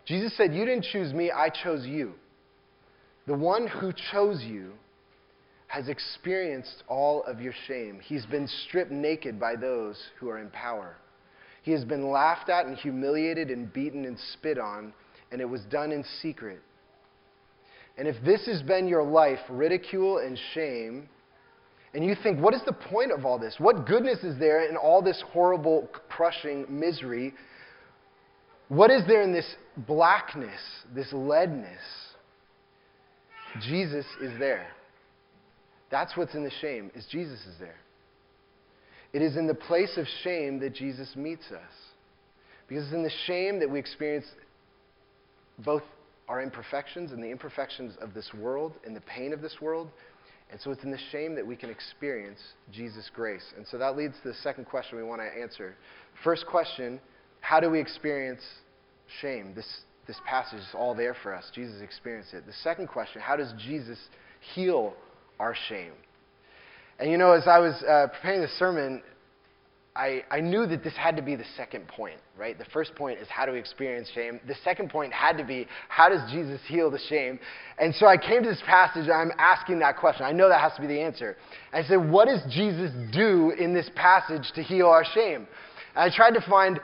Jesus 0.07 0.37
said, 0.37 0.55
You 0.55 0.64
didn't 0.64 0.87
choose 0.92 1.12
me, 1.12 1.33
I 1.33 1.49
chose 1.51 1.85
you. 1.85 2.14
The 3.26 3.35
one 3.35 3.66
who 3.66 3.92
chose 4.12 4.42
you 4.42 4.72
has 5.68 5.88
experienced 5.88 6.83
all 6.88 7.22
of 7.24 7.40
your 7.40 7.54
shame. 7.68 8.00
He's 8.02 8.26
been 8.26 8.48
stripped 8.66 8.90
naked 8.90 9.38
by 9.38 9.54
those 9.54 9.96
who 10.18 10.28
are 10.28 10.38
in 10.38 10.50
power. 10.50 10.96
He 11.62 11.70
has 11.72 11.85
been 11.85 12.11
laughed 12.11 12.48
at 12.48 12.66
and 12.66 12.76
humiliated 12.76 13.50
and 13.50 13.72
beaten 13.72 14.04
and 14.04 14.18
spit 14.33 14.59
on, 14.59 14.92
and 15.30 15.40
it 15.40 15.48
was 15.48 15.61
done 15.70 15.92
in 15.92 16.04
secret. 16.22 16.61
And 17.96 18.09
if 18.09 18.16
this 18.24 18.46
has 18.46 18.62
been 18.62 18.88
your 18.88 19.04
life, 19.04 19.38
ridicule 19.48 20.18
and 20.18 20.38
shame, 20.54 21.09
and 21.92 22.04
you 22.04 22.16
think, 22.22 22.40
what 22.40 22.54
is 22.54 22.62
the 22.64 22.72
point 22.72 23.12
of 23.12 23.24
all 23.24 23.38
this? 23.38 23.56
What 23.59 23.87
goodness 23.87 24.24
is 24.24 24.38
there 24.38 24.68
in 24.68 24.76
all 24.76 25.02
this 25.02 25.22
horrible, 25.33 25.88
crushing 26.09 26.66
misery? 26.68 27.35
What 28.68 28.90
is 28.90 29.02
there 29.06 29.22
in 29.22 29.33
this 29.33 29.54
blackness, 29.76 30.61
this 30.94 31.12
leadness? 31.12 31.80
Jesus 33.60 34.06
is 34.20 34.38
there. 34.38 34.66
That's 35.90 36.16
what's 36.16 36.34
in 36.34 36.44
the 36.44 36.52
shame, 36.60 36.90
is 36.94 37.06
Jesus 37.10 37.40
is 37.46 37.58
there. 37.58 37.76
It 39.12 39.22
is 39.22 39.36
in 39.36 39.46
the 39.46 39.54
place 39.54 39.96
of 39.96 40.06
shame 40.22 40.60
that 40.60 40.74
Jesus 40.74 41.16
meets 41.16 41.50
us. 41.50 41.72
Because 42.68 42.84
it's 42.84 42.94
in 42.94 43.02
the 43.02 43.10
shame 43.26 43.58
that 43.58 43.68
we 43.68 43.80
experience 43.80 44.26
both 45.58 45.82
our 46.28 46.40
imperfections 46.40 47.10
and 47.10 47.22
the 47.22 47.28
imperfections 47.28 47.94
of 48.00 48.14
this 48.14 48.30
world 48.38 48.74
and 48.86 48.94
the 48.94 49.00
pain 49.00 49.32
of 49.32 49.42
this 49.42 49.56
world. 49.60 49.88
And 50.52 50.60
so 50.60 50.70
it's 50.70 50.84
in 50.84 50.92
the 50.92 50.98
shame 51.10 51.34
that 51.34 51.46
we 51.46 51.56
can 51.56 51.70
experience 51.70 52.38
Jesus' 52.72 53.10
grace. 53.12 53.44
And 53.56 53.66
so 53.66 53.78
that 53.78 53.96
leads 53.96 54.14
to 54.22 54.28
the 54.28 54.34
second 54.34 54.66
question 54.66 54.96
we 54.96 55.04
want 55.04 55.20
to 55.20 55.42
answer. 55.42 55.74
First 56.22 56.46
question 56.46 57.00
how 57.40 57.58
do 57.58 57.70
we 57.70 57.80
experience 57.80 58.42
shame? 59.20 59.54
This, 59.54 59.66
this 60.06 60.16
passage 60.26 60.60
is 60.60 60.74
all 60.74 60.94
there 60.94 61.14
for 61.22 61.34
us. 61.34 61.50
Jesus 61.54 61.80
experienced 61.82 62.34
it. 62.34 62.46
The 62.46 62.52
second 62.64 62.88
question 62.88 63.20
how 63.20 63.36
does 63.36 63.52
Jesus 63.58 63.98
heal 64.54 64.94
our 65.38 65.54
shame? 65.68 65.92
And 66.98 67.10
you 67.10 67.16
know, 67.16 67.32
as 67.32 67.46
I 67.46 67.58
was 67.58 67.74
uh, 67.82 68.08
preparing 68.12 68.42
the 68.42 68.48
sermon, 68.58 69.02
I, 69.96 70.22
I 70.30 70.40
knew 70.40 70.66
that 70.66 70.84
this 70.84 70.96
had 70.96 71.16
to 71.16 71.22
be 71.22 71.34
the 71.34 71.44
second 71.56 71.88
point, 71.88 72.18
right? 72.38 72.56
The 72.56 72.64
first 72.66 72.94
point 72.94 73.18
is 73.18 73.26
how 73.28 73.44
do 73.44 73.52
we 73.52 73.58
experience 73.58 74.08
shame. 74.14 74.38
The 74.46 74.54
second 74.62 74.88
point 74.88 75.12
had 75.12 75.36
to 75.38 75.44
be 75.44 75.66
how 75.88 76.08
does 76.08 76.30
Jesus 76.30 76.60
heal 76.68 76.90
the 76.90 77.00
shame? 77.08 77.40
And 77.78 77.94
so 77.94 78.06
I 78.06 78.16
came 78.16 78.42
to 78.42 78.48
this 78.48 78.62
passage 78.66 79.04
and 79.04 79.12
I'm 79.12 79.32
asking 79.38 79.80
that 79.80 79.96
question. 79.96 80.24
I 80.24 80.32
know 80.32 80.48
that 80.48 80.60
has 80.60 80.74
to 80.76 80.80
be 80.80 80.86
the 80.86 81.00
answer. 81.00 81.36
I 81.72 81.82
said, 81.82 81.96
what 81.96 82.26
does 82.26 82.40
Jesus 82.50 82.92
do 83.12 83.50
in 83.58 83.74
this 83.74 83.90
passage 83.96 84.52
to 84.54 84.62
heal 84.62 84.86
our 84.86 85.04
shame? 85.04 85.48
And 85.96 86.12
I 86.12 86.14
tried 86.14 86.34
to 86.34 86.44
find 86.48 86.78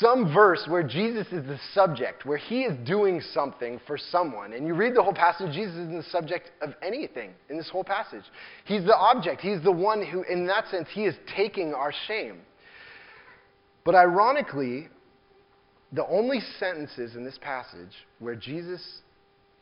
some 0.00 0.34
verse 0.34 0.64
where 0.68 0.82
Jesus 0.82 1.28
is 1.28 1.46
the 1.46 1.58
subject, 1.72 2.26
where 2.26 2.38
he 2.38 2.62
is 2.62 2.76
doing 2.86 3.20
something 3.32 3.80
for 3.86 3.96
someone. 3.96 4.52
And 4.52 4.66
you 4.66 4.74
read 4.74 4.96
the 4.96 5.02
whole 5.02 5.14
passage, 5.14 5.52
Jesus 5.52 5.74
isn't 5.74 5.96
the 5.96 6.10
subject 6.10 6.50
of 6.60 6.70
anything 6.82 7.30
in 7.48 7.56
this 7.56 7.70
whole 7.70 7.84
passage. 7.84 8.24
He's 8.64 8.84
the 8.84 8.96
object. 8.96 9.40
He's 9.40 9.62
the 9.62 9.72
one 9.72 10.04
who, 10.04 10.24
in 10.24 10.46
that 10.48 10.66
sense, 10.70 10.88
he 10.92 11.04
is 11.04 11.14
taking 11.36 11.72
our 11.72 11.92
shame. 12.08 12.40
But 13.84 13.94
ironically, 13.94 14.88
the 15.92 16.06
only 16.08 16.40
sentences 16.58 17.14
in 17.14 17.24
this 17.24 17.38
passage 17.40 17.94
where 18.18 18.34
Jesus 18.34 18.82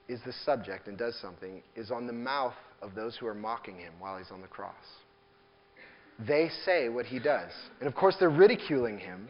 is 0.08 0.20
the 0.24 0.32
subject 0.44 0.88
and 0.88 0.96
does 0.96 1.16
something 1.20 1.62
is 1.76 1.90
on 1.90 2.06
the 2.06 2.12
mouth 2.12 2.54
of 2.80 2.94
those 2.94 3.16
who 3.16 3.26
are 3.26 3.34
mocking 3.34 3.78
him 3.78 3.92
while 3.98 4.16
he's 4.16 4.30
on 4.30 4.40
the 4.40 4.48
cross. 4.48 4.74
They 6.18 6.48
say 6.64 6.88
what 6.88 7.04
he 7.06 7.18
does. 7.18 7.50
And 7.80 7.88
of 7.88 7.94
course, 7.94 8.16
they're 8.18 8.30
ridiculing 8.30 8.98
him. 8.98 9.28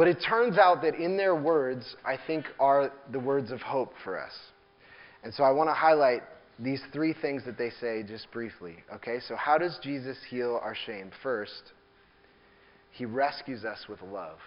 But 0.00 0.08
it 0.08 0.24
turns 0.26 0.56
out 0.56 0.80
that 0.80 0.94
in 0.94 1.18
their 1.18 1.34
words, 1.34 1.94
I 2.06 2.16
think, 2.26 2.46
are 2.58 2.90
the 3.12 3.20
words 3.20 3.50
of 3.50 3.60
hope 3.60 3.92
for 4.02 4.18
us. 4.18 4.32
And 5.22 5.34
so 5.34 5.44
I 5.44 5.50
want 5.50 5.68
to 5.68 5.74
highlight 5.74 6.22
these 6.58 6.80
three 6.90 7.12
things 7.12 7.44
that 7.44 7.58
they 7.58 7.68
say 7.82 8.02
just 8.02 8.30
briefly. 8.32 8.76
Okay, 8.94 9.18
so 9.28 9.36
how 9.36 9.58
does 9.58 9.78
Jesus 9.82 10.16
heal 10.30 10.58
our 10.62 10.74
shame? 10.86 11.10
First, 11.22 11.74
he 12.92 13.04
rescues 13.04 13.66
us 13.66 13.80
with 13.90 14.00
love. 14.00 14.38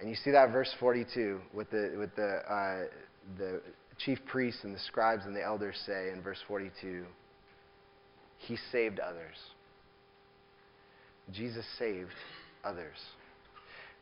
And 0.00 0.10
you 0.10 0.16
see 0.16 0.32
that 0.32 0.50
verse 0.50 0.74
42 0.80 1.40
with 1.54 1.70
the, 1.70 1.94
with 1.96 2.16
the, 2.16 2.42
uh, 2.52 2.88
the 3.38 3.62
chief 4.04 4.18
priests 4.26 4.64
and 4.64 4.74
the 4.74 4.80
scribes 4.80 5.24
and 5.24 5.36
the 5.36 5.44
elders 5.44 5.80
say 5.86 6.10
in 6.12 6.20
verse 6.20 6.40
42 6.48 7.04
He 8.38 8.56
saved 8.72 8.98
others. 8.98 9.36
Jesus 11.32 11.64
saved 11.78 12.10
others. 12.64 12.96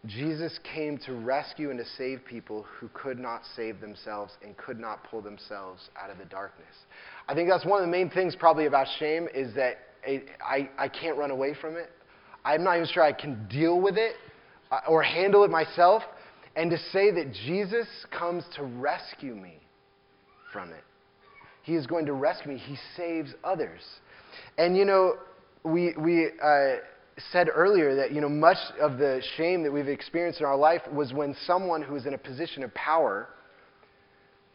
Jesus 0.07 0.59
came 0.63 0.97
to 0.99 1.13
rescue 1.13 1.71
and 1.71 1.79
to 1.79 1.85
save 1.97 2.25
people 2.25 2.65
who 2.79 2.89
could 2.95 3.19
not 3.19 3.43
save 3.57 3.81
themselves 3.81 4.33
and 4.43 4.57
could 4.57 4.79
not 4.79 5.03
pull 5.05 5.21
themselves 5.21 5.91
out 6.01 6.11
of 6.11 6.19
the 6.19 6.25
darkness. 6.25 6.67
I 7.29 7.35
think 7.35 7.49
that's 7.49 7.65
one 7.65 7.83
of 7.83 7.87
the 7.87 7.91
main 7.91 8.09
things 8.09 8.37
probably 8.37 8.67
about 8.67 8.87
shame 8.99 9.29
is 9.35 9.55
that 9.57 9.79
I, 10.07 10.71
I 10.79 10.89
can't 10.89 11.19
run 11.19 11.31
away 11.31 11.55
from 11.61 11.77
it. 11.77 11.91
I'm 12.45 12.63
not 12.63 12.77
even 12.77 12.89
sure 12.89 13.03
I 13.03 13.13
can 13.13 13.47
deal 13.49 13.81
with 13.81 13.99
it 13.99 14.15
uh, 14.71 14.81
or 14.89 15.03
handle 15.03 15.45
it 15.45 15.51
myself. 15.51 16.03
And 16.55 16.71
to 16.71 16.79
say 16.93 17.11
that 17.11 17.33
Jesus 17.33 17.87
comes 18.11 18.45
to 18.57 18.63
rescue 18.65 19.35
me 19.35 19.61
from 20.53 20.71
it. 20.71 20.85
He 21.63 21.75
is 21.75 21.87
going 21.87 22.07
to 22.07 22.15
rescue 22.15 22.53
me. 22.53 22.59
He 22.59 22.77
saves 22.97 23.35
others. 23.45 23.81
And 24.57 24.77
you 24.77 24.85
know, 24.85 25.17
we, 25.65 25.95
we, 25.99 26.31
uh, 26.43 26.77
said 27.33 27.49
earlier 27.53 27.97
that 27.97 28.13
you 28.13 28.21
know 28.21 28.29
much 28.29 28.59
of 28.81 28.99
the 28.99 29.23
shame 29.37 29.63
that 29.63 29.73
we've 29.73 29.89
experienced 29.89 30.41
in 30.41 30.47
our 30.47 30.57
life 30.57 30.83
was 30.93 31.13
when 31.13 31.35
someone 31.47 31.83
who 31.83 31.95
was 31.95 32.07
in 32.07 32.15
a 32.15 32.19
position 32.19 32.63
of 32.63 32.73
power 32.75 33.29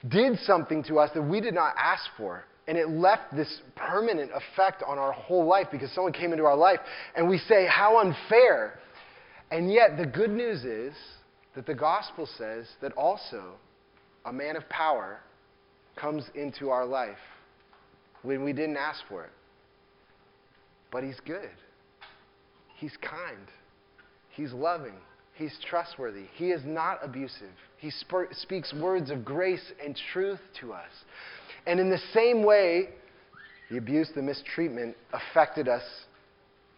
did 0.09 0.37
something 0.39 0.83
to 0.83 0.99
us 0.99 1.09
that 1.13 1.21
we 1.21 1.41
did 1.41 1.53
not 1.53 1.73
ask 1.77 2.03
for. 2.17 2.45
And 2.67 2.77
it 2.77 2.89
left 2.89 3.35
this 3.35 3.61
permanent 3.75 4.31
effect 4.31 4.83
on 4.87 4.97
our 4.97 5.11
whole 5.11 5.45
life 5.45 5.67
because 5.71 5.91
someone 5.91 6.13
came 6.13 6.31
into 6.31 6.45
our 6.45 6.55
life 6.55 6.79
and 7.15 7.27
we 7.27 7.37
say 7.37 7.67
how 7.67 7.99
unfair. 7.99 8.79
And 9.51 9.71
yet 9.71 9.97
the 9.97 10.05
good 10.05 10.29
news 10.29 10.63
is 10.63 10.93
that 11.55 11.65
the 11.65 11.73
gospel 11.73 12.27
says 12.37 12.67
that 12.81 12.93
also 12.93 13.55
a 14.25 14.31
man 14.31 14.55
of 14.55 14.67
power 14.69 15.19
comes 15.95 16.23
into 16.35 16.69
our 16.69 16.85
life 16.85 17.17
when 18.21 18.43
we 18.43 18.53
didn't 18.53 18.77
ask 18.77 19.01
for 19.09 19.25
it. 19.25 19.31
But 20.91 21.03
he's 21.03 21.19
good 21.25 21.51
He's 22.83 22.97
kind. 22.97 23.47
He's 24.31 24.51
loving. 24.51 24.95
He's 25.35 25.57
trustworthy. 25.69 26.25
He 26.35 26.51
is 26.51 26.59
not 26.65 26.99
abusive. 27.01 27.53
He 27.77 27.91
sp- 27.95 28.27
speaks 28.33 28.73
words 28.73 29.09
of 29.09 29.23
grace 29.23 29.63
and 29.81 29.97
truth 30.11 30.41
to 30.59 30.73
us. 30.73 30.91
And 31.65 31.79
in 31.79 31.89
the 31.89 32.01
same 32.13 32.43
way, 32.43 32.89
the 33.71 33.77
abuse, 33.77 34.09
the 34.13 34.21
mistreatment 34.21 34.97
affected 35.13 35.69
us 35.69 35.83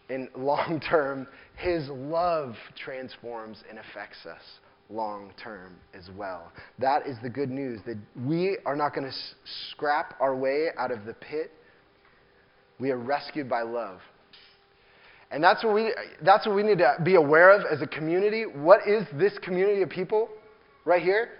in 0.08 0.28
long 0.36 0.80
term. 0.88 1.26
His 1.56 1.88
love 1.88 2.54
transforms 2.76 3.64
and 3.68 3.80
affects 3.80 4.26
us 4.26 4.42
long 4.88 5.32
term 5.42 5.74
as 5.92 6.08
well. 6.16 6.52
That 6.78 7.08
is 7.08 7.16
the 7.20 7.30
good 7.30 7.50
news 7.50 7.80
that 7.84 7.98
we 8.24 8.58
are 8.64 8.76
not 8.76 8.94
going 8.94 9.08
to 9.08 9.12
s- 9.12 9.34
scrap 9.72 10.14
our 10.20 10.36
way 10.36 10.68
out 10.78 10.92
of 10.92 11.04
the 11.04 11.14
pit. 11.14 11.50
We 12.78 12.92
are 12.92 12.96
rescued 12.96 13.48
by 13.48 13.62
love. 13.62 13.98
And 15.30 15.42
that's 15.42 15.64
what, 15.64 15.74
we, 15.74 15.92
that's 16.22 16.46
what 16.46 16.54
we 16.54 16.62
need 16.62 16.78
to 16.78 16.96
be 17.02 17.16
aware 17.16 17.50
of 17.50 17.66
as 17.70 17.82
a 17.82 17.86
community. 17.86 18.44
What 18.44 18.86
is 18.86 19.06
this 19.14 19.36
community 19.42 19.82
of 19.82 19.90
people 19.90 20.28
right 20.84 21.02
here? 21.02 21.30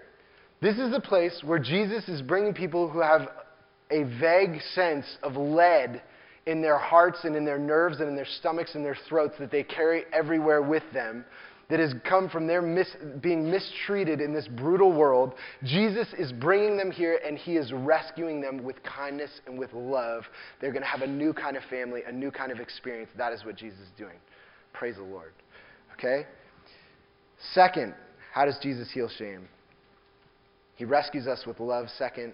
This 0.61 0.77
is 0.77 0.91
the 0.91 0.99
place 0.99 1.41
where 1.45 1.59
Jesus 1.59 2.07
is 2.09 2.21
bringing 2.21 2.53
people 2.53 2.89
who 2.89 2.99
have 2.99 3.29
a 3.91 4.03
vague 4.19 4.59
sense 4.73 5.05
of 5.23 5.37
lead 5.37 6.01
in 6.45 6.61
their 6.61 6.77
hearts 6.77 7.19
and 7.23 7.35
in 7.35 7.45
their 7.45 7.59
nerves 7.59 7.99
and 7.99 8.09
in 8.09 8.15
their 8.15 8.27
stomachs 8.39 8.75
and 8.75 8.83
their 8.83 8.97
throats 9.07 9.35
that 9.39 9.51
they 9.51 9.63
carry 9.63 10.03
everywhere 10.13 10.61
with 10.61 10.83
them 10.93 11.25
that 11.69 11.79
has 11.79 11.93
come 12.07 12.29
from 12.29 12.47
their 12.47 12.61
mis- 12.61 12.95
being 13.21 13.51
mistreated 13.51 14.21
in 14.21 14.33
this 14.33 14.47
brutal 14.47 14.91
world. 14.91 15.33
Jesus 15.63 16.07
is 16.17 16.31
bringing 16.31 16.77
them 16.77 16.91
here 16.91 17.19
and 17.25 17.37
he 17.37 17.57
is 17.57 17.73
rescuing 17.73 18.39
them 18.39 18.63
with 18.63 18.81
kindness 18.83 19.31
and 19.45 19.59
with 19.59 19.73
love. 19.73 20.23
They're 20.61 20.71
going 20.71 20.83
to 20.83 20.87
have 20.87 21.01
a 21.01 21.07
new 21.07 21.33
kind 21.33 21.57
of 21.57 21.63
family, 21.69 22.01
a 22.07 22.11
new 22.11 22.31
kind 22.31 22.51
of 22.51 22.59
experience. 22.59 23.09
That 23.17 23.33
is 23.33 23.43
what 23.43 23.57
Jesus 23.57 23.79
is 23.79 23.89
doing. 23.97 24.15
Praise 24.71 24.95
the 24.95 25.03
Lord. 25.03 25.33
Okay? 25.97 26.25
Second, 27.53 27.93
how 28.33 28.45
does 28.45 28.57
Jesus 28.61 28.89
heal 28.93 29.09
shame? 29.17 29.49
He 30.75 30.85
rescues 30.85 31.27
us 31.27 31.43
with 31.45 31.59
love. 31.59 31.87
Second, 31.97 32.33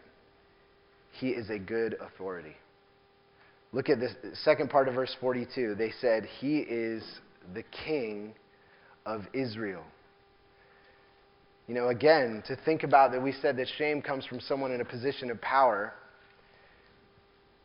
he 1.14 1.30
is 1.30 1.50
a 1.50 1.58
good 1.58 1.96
authority. 2.02 2.56
Look 3.72 3.90
at 3.90 4.00
this 4.00 4.14
second 4.44 4.70
part 4.70 4.88
of 4.88 4.94
verse 4.94 5.16
42. 5.20 5.76
They 5.76 5.92
said, 6.00 6.28
He 6.40 6.60
is 6.60 7.04
the 7.56 7.64
king 7.86 8.36
of 9.06 9.24
Israel. 9.34 9.84
You 11.68 11.76
know, 11.76 11.88
again, 11.88 12.44
to 12.48 12.58
think 12.66 12.84
about 12.84 13.12
that 13.12 13.22
we 13.22 13.32
said 13.42 13.58
that 13.58 13.68
shame 13.78 14.02
comes 14.02 14.26
from 14.26 14.40
someone 14.42 14.72
in 14.72 14.82
a 14.82 14.86
position 14.86 15.32
of 15.32 15.40
power. 15.42 15.94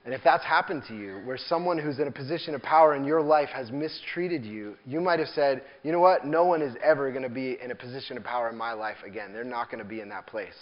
And 0.05 0.15
if 0.15 0.21
that's 0.23 0.45
happened 0.45 0.85
to 0.89 0.97
you, 0.97 1.21
where 1.25 1.37
someone 1.37 1.79
who's 1.79 1.99
in 1.99 2.07
a 2.07 2.13
position 2.13 2.55
of 2.55 2.63
power 2.63 2.95
in 2.95 3.05
your 3.05 3.21
life 3.21 3.49
has 3.49 3.71
mistreated 3.71 4.45
you, 4.45 4.77
you 4.87 5.01
might 5.01 5.19
have 5.19 5.29
said, 5.29 5.63
you 5.83 5.91
know 5.91 5.99
what? 5.99 6.25
No 6.25 6.45
one 6.45 6.63
is 6.63 6.75
ever 6.83 7.11
going 7.11 7.25
to 7.25 7.29
be 7.29 7.59
in 7.63 7.73
a 7.73 7.75
position 7.75 8.17
of 8.17 8.25
power 8.25 8.49
in 8.49 8.57
my 8.57 8.73
life 8.73 8.97
again. 9.05 9.33
They're 9.33 9.45
not 9.45 9.71
going 9.71 9.83
to 9.83 9.89
be 9.89 10.01
in 10.01 10.09
that 10.11 10.27
place. 10.27 10.55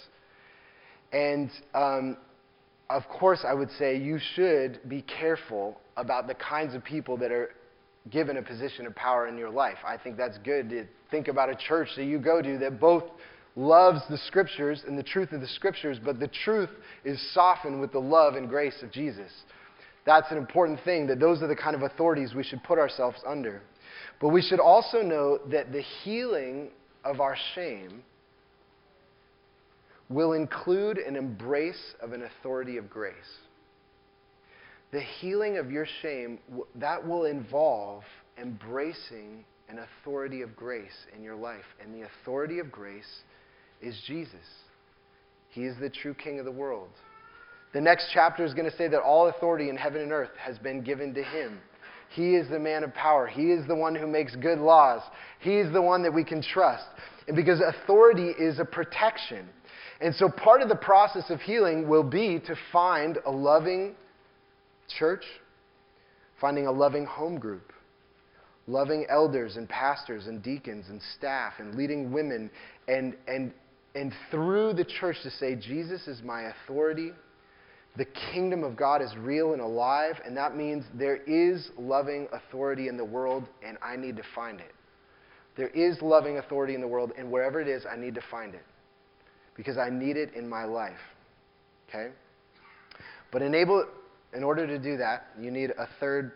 And 1.13 1.49
um, 1.73 2.17
of 2.89 3.03
course, 3.07 3.45
I 3.47 3.53
would 3.53 3.69
say 3.77 3.97
you 3.97 4.19
should 4.35 4.79
be 4.89 5.03
careful 5.03 5.79
about 5.95 6.27
the 6.27 6.35
kinds 6.35 6.73
of 6.73 6.83
people 6.83 7.17
that 7.17 7.31
are 7.31 7.51
given 8.11 8.37
a 8.37 8.41
position 8.41 8.85
of 8.85 8.95
power 8.95 9.27
in 9.27 9.37
your 9.37 9.49
life. 9.49 9.77
I 9.85 9.97
think 9.97 10.17
that's 10.17 10.37
good 10.39 10.69
to 10.69 10.85
think 11.11 11.27
about 11.27 11.49
a 11.49 11.55
church 11.55 11.89
that 11.95 12.05
you 12.05 12.19
go 12.19 12.41
to 12.41 12.57
that 12.59 12.79
both 12.79 13.03
loves 13.55 14.01
the 14.09 14.17
scriptures 14.17 14.83
and 14.87 14.97
the 14.97 15.03
truth 15.03 15.31
of 15.31 15.41
the 15.41 15.47
scriptures, 15.47 15.97
but 16.03 16.19
the 16.19 16.29
truth 16.43 16.69
is 17.03 17.19
softened 17.33 17.81
with 17.81 17.91
the 17.91 17.99
love 17.99 18.35
and 18.35 18.47
grace 18.47 18.81
of 18.83 18.91
Jesus. 18.91 19.31
That's 20.05 20.31
an 20.31 20.37
important 20.37 20.79
thing, 20.85 21.07
that 21.07 21.19
those 21.19 21.41
are 21.41 21.47
the 21.47 21.55
kind 21.55 21.75
of 21.75 21.81
authorities 21.81 22.33
we 22.35 22.43
should 22.43 22.63
put 22.63 22.79
ourselves 22.79 23.17
under. 23.27 23.61
But 24.21 24.29
we 24.29 24.41
should 24.41 24.59
also 24.59 25.01
know 25.01 25.39
that 25.51 25.71
the 25.71 25.81
healing 26.03 26.69
of 27.03 27.19
our 27.19 27.35
shame 27.55 28.03
will 30.09 30.33
include 30.33 30.97
an 30.97 31.15
embrace 31.15 31.93
of 32.01 32.13
an 32.13 32.23
authority 32.23 32.77
of 32.77 32.89
grace. 32.89 33.15
The 34.91 35.01
healing 35.01 35.57
of 35.57 35.71
your 35.71 35.85
shame, 36.01 36.39
that 36.75 37.05
will 37.05 37.25
involve 37.25 38.03
embracing 38.39 39.43
an 39.69 39.79
authority 39.79 40.41
of 40.41 40.55
grace 40.55 41.05
in 41.15 41.23
your 41.23 41.35
life. 41.35 41.65
And 41.81 41.93
the 41.93 42.07
authority 42.07 42.59
of 42.59 42.71
grace 42.71 43.21
is 43.81 43.99
Jesus. 44.07 44.35
He 45.49 45.65
is 45.65 45.75
the 45.79 45.89
true 45.89 46.13
King 46.13 46.39
of 46.39 46.45
the 46.45 46.51
world. 46.51 46.89
The 47.73 47.81
next 47.81 48.09
chapter 48.13 48.45
is 48.45 48.53
going 48.53 48.69
to 48.69 48.77
say 48.77 48.87
that 48.87 49.01
all 49.01 49.27
authority 49.27 49.69
in 49.69 49.75
heaven 49.75 50.01
and 50.01 50.11
earth 50.11 50.31
has 50.39 50.57
been 50.57 50.81
given 50.81 51.13
to 51.15 51.23
him. 51.23 51.59
He 52.09 52.35
is 52.35 52.49
the 52.49 52.59
man 52.59 52.83
of 52.83 52.93
power. 52.93 53.27
He 53.27 53.51
is 53.51 53.67
the 53.67 53.75
one 53.75 53.93
who 53.93 54.07
makes 54.07 54.35
good 54.35 54.59
laws. 54.59 55.01
He 55.39 55.57
is 55.57 55.71
the 55.73 55.81
one 55.81 56.03
that 56.03 56.13
we 56.13 56.23
can 56.23 56.41
trust. 56.41 56.85
And 57.27 57.35
because 57.35 57.59
authority 57.59 58.29
is 58.29 58.59
a 58.59 58.65
protection. 58.65 59.49
And 59.99 60.15
so 60.15 60.29
part 60.29 60.61
of 60.61 60.69
the 60.69 60.75
process 60.75 61.29
of 61.29 61.41
healing 61.41 61.89
will 61.89 62.03
be 62.03 62.39
to 62.47 62.55
find 62.71 63.17
a 63.25 63.31
loving 63.31 63.95
church, 64.87 65.23
finding 66.39 66.67
a 66.67 66.71
loving 66.71 67.05
home 67.05 67.39
group, 67.39 67.73
loving 68.67 69.05
elders 69.09 69.55
and 69.55 69.67
pastors 69.67 70.27
and 70.27 70.43
deacons 70.43 70.85
and 70.89 71.01
staff 71.17 71.53
and 71.59 71.75
leading 71.75 72.11
women 72.11 72.49
and, 72.87 73.15
and, 73.27 73.53
and 73.95 74.13
through 74.29 74.73
the 74.73 74.85
church 74.85 75.17
to 75.23 75.31
say, 75.31 75.55
Jesus 75.55 76.07
is 76.07 76.21
my 76.23 76.51
authority 76.51 77.11
the 77.97 78.05
kingdom 78.31 78.63
of 78.63 78.75
God 78.75 79.01
is 79.01 79.11
real 79.17 79.53
and 79.53 79.61
alive, 79.61 80.21
and 80.23 80.37
that 80.37 80.55
means 80.55 80.85
there 80.93 81.17
is 81.17 81.69
loving 81.79 82.27
authority 82.31 82.87
in 82.87 82.95
the 82.95 83.03
world, 83.03 83.47
and 83.65 83.77
I 83.81 83.95
need 83.95 84.15
to 84.17 84.23
find 84.35 84.59
it. 84.59 84.71
There 85.55 85.69
is 85.69 85.99
loving 86.03 86.37
authority 86.37 86.75
in 86.75 86.81
the 86.81 86.87
world, 86.87 87.11
and 87.17 87.31
wherever 87.31 87.59
it 87.59 87.67
is, 87.67 87.85
I 87.91 87.97
need 87.97 88.13
to 88.15 88.21
find 88.29 88.53
it 88.53 88.63
because 89.55 89.77
I 89.77 89.89
need 89.89 90.15
it 90.15 90.35
in 90.35 90.47
my 90.47 90.65
life. 90.65 90.99
Okay? 91.89 92.09
But 93.31 93.41
enable, 93.41 93.85
in 94.33 94.43
order 94.43 94.67
to 94.67 94.77
do 94.77 94.97
that, 94.97 95.27
you 95.39 95.51
need 95.51 95.71
a 95.71 95.87
third 95.99 96.33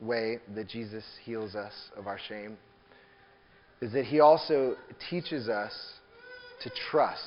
way 0.00 0.38
that 0.54 0.68
Jesus 0.68 1.04
heals 1.24 1.54
us 1.54 1.72
of 1.96 2.06
our 2.06 2.18
shame, 2.28 2.56
is 3.80 3.92
that 3.92 4.04
he 4.04 4.20
also 4.20 4.76
teaches 5.10 5.48
us 5.48 5.72
to 6.62 6.70
trust. 6.90 7.22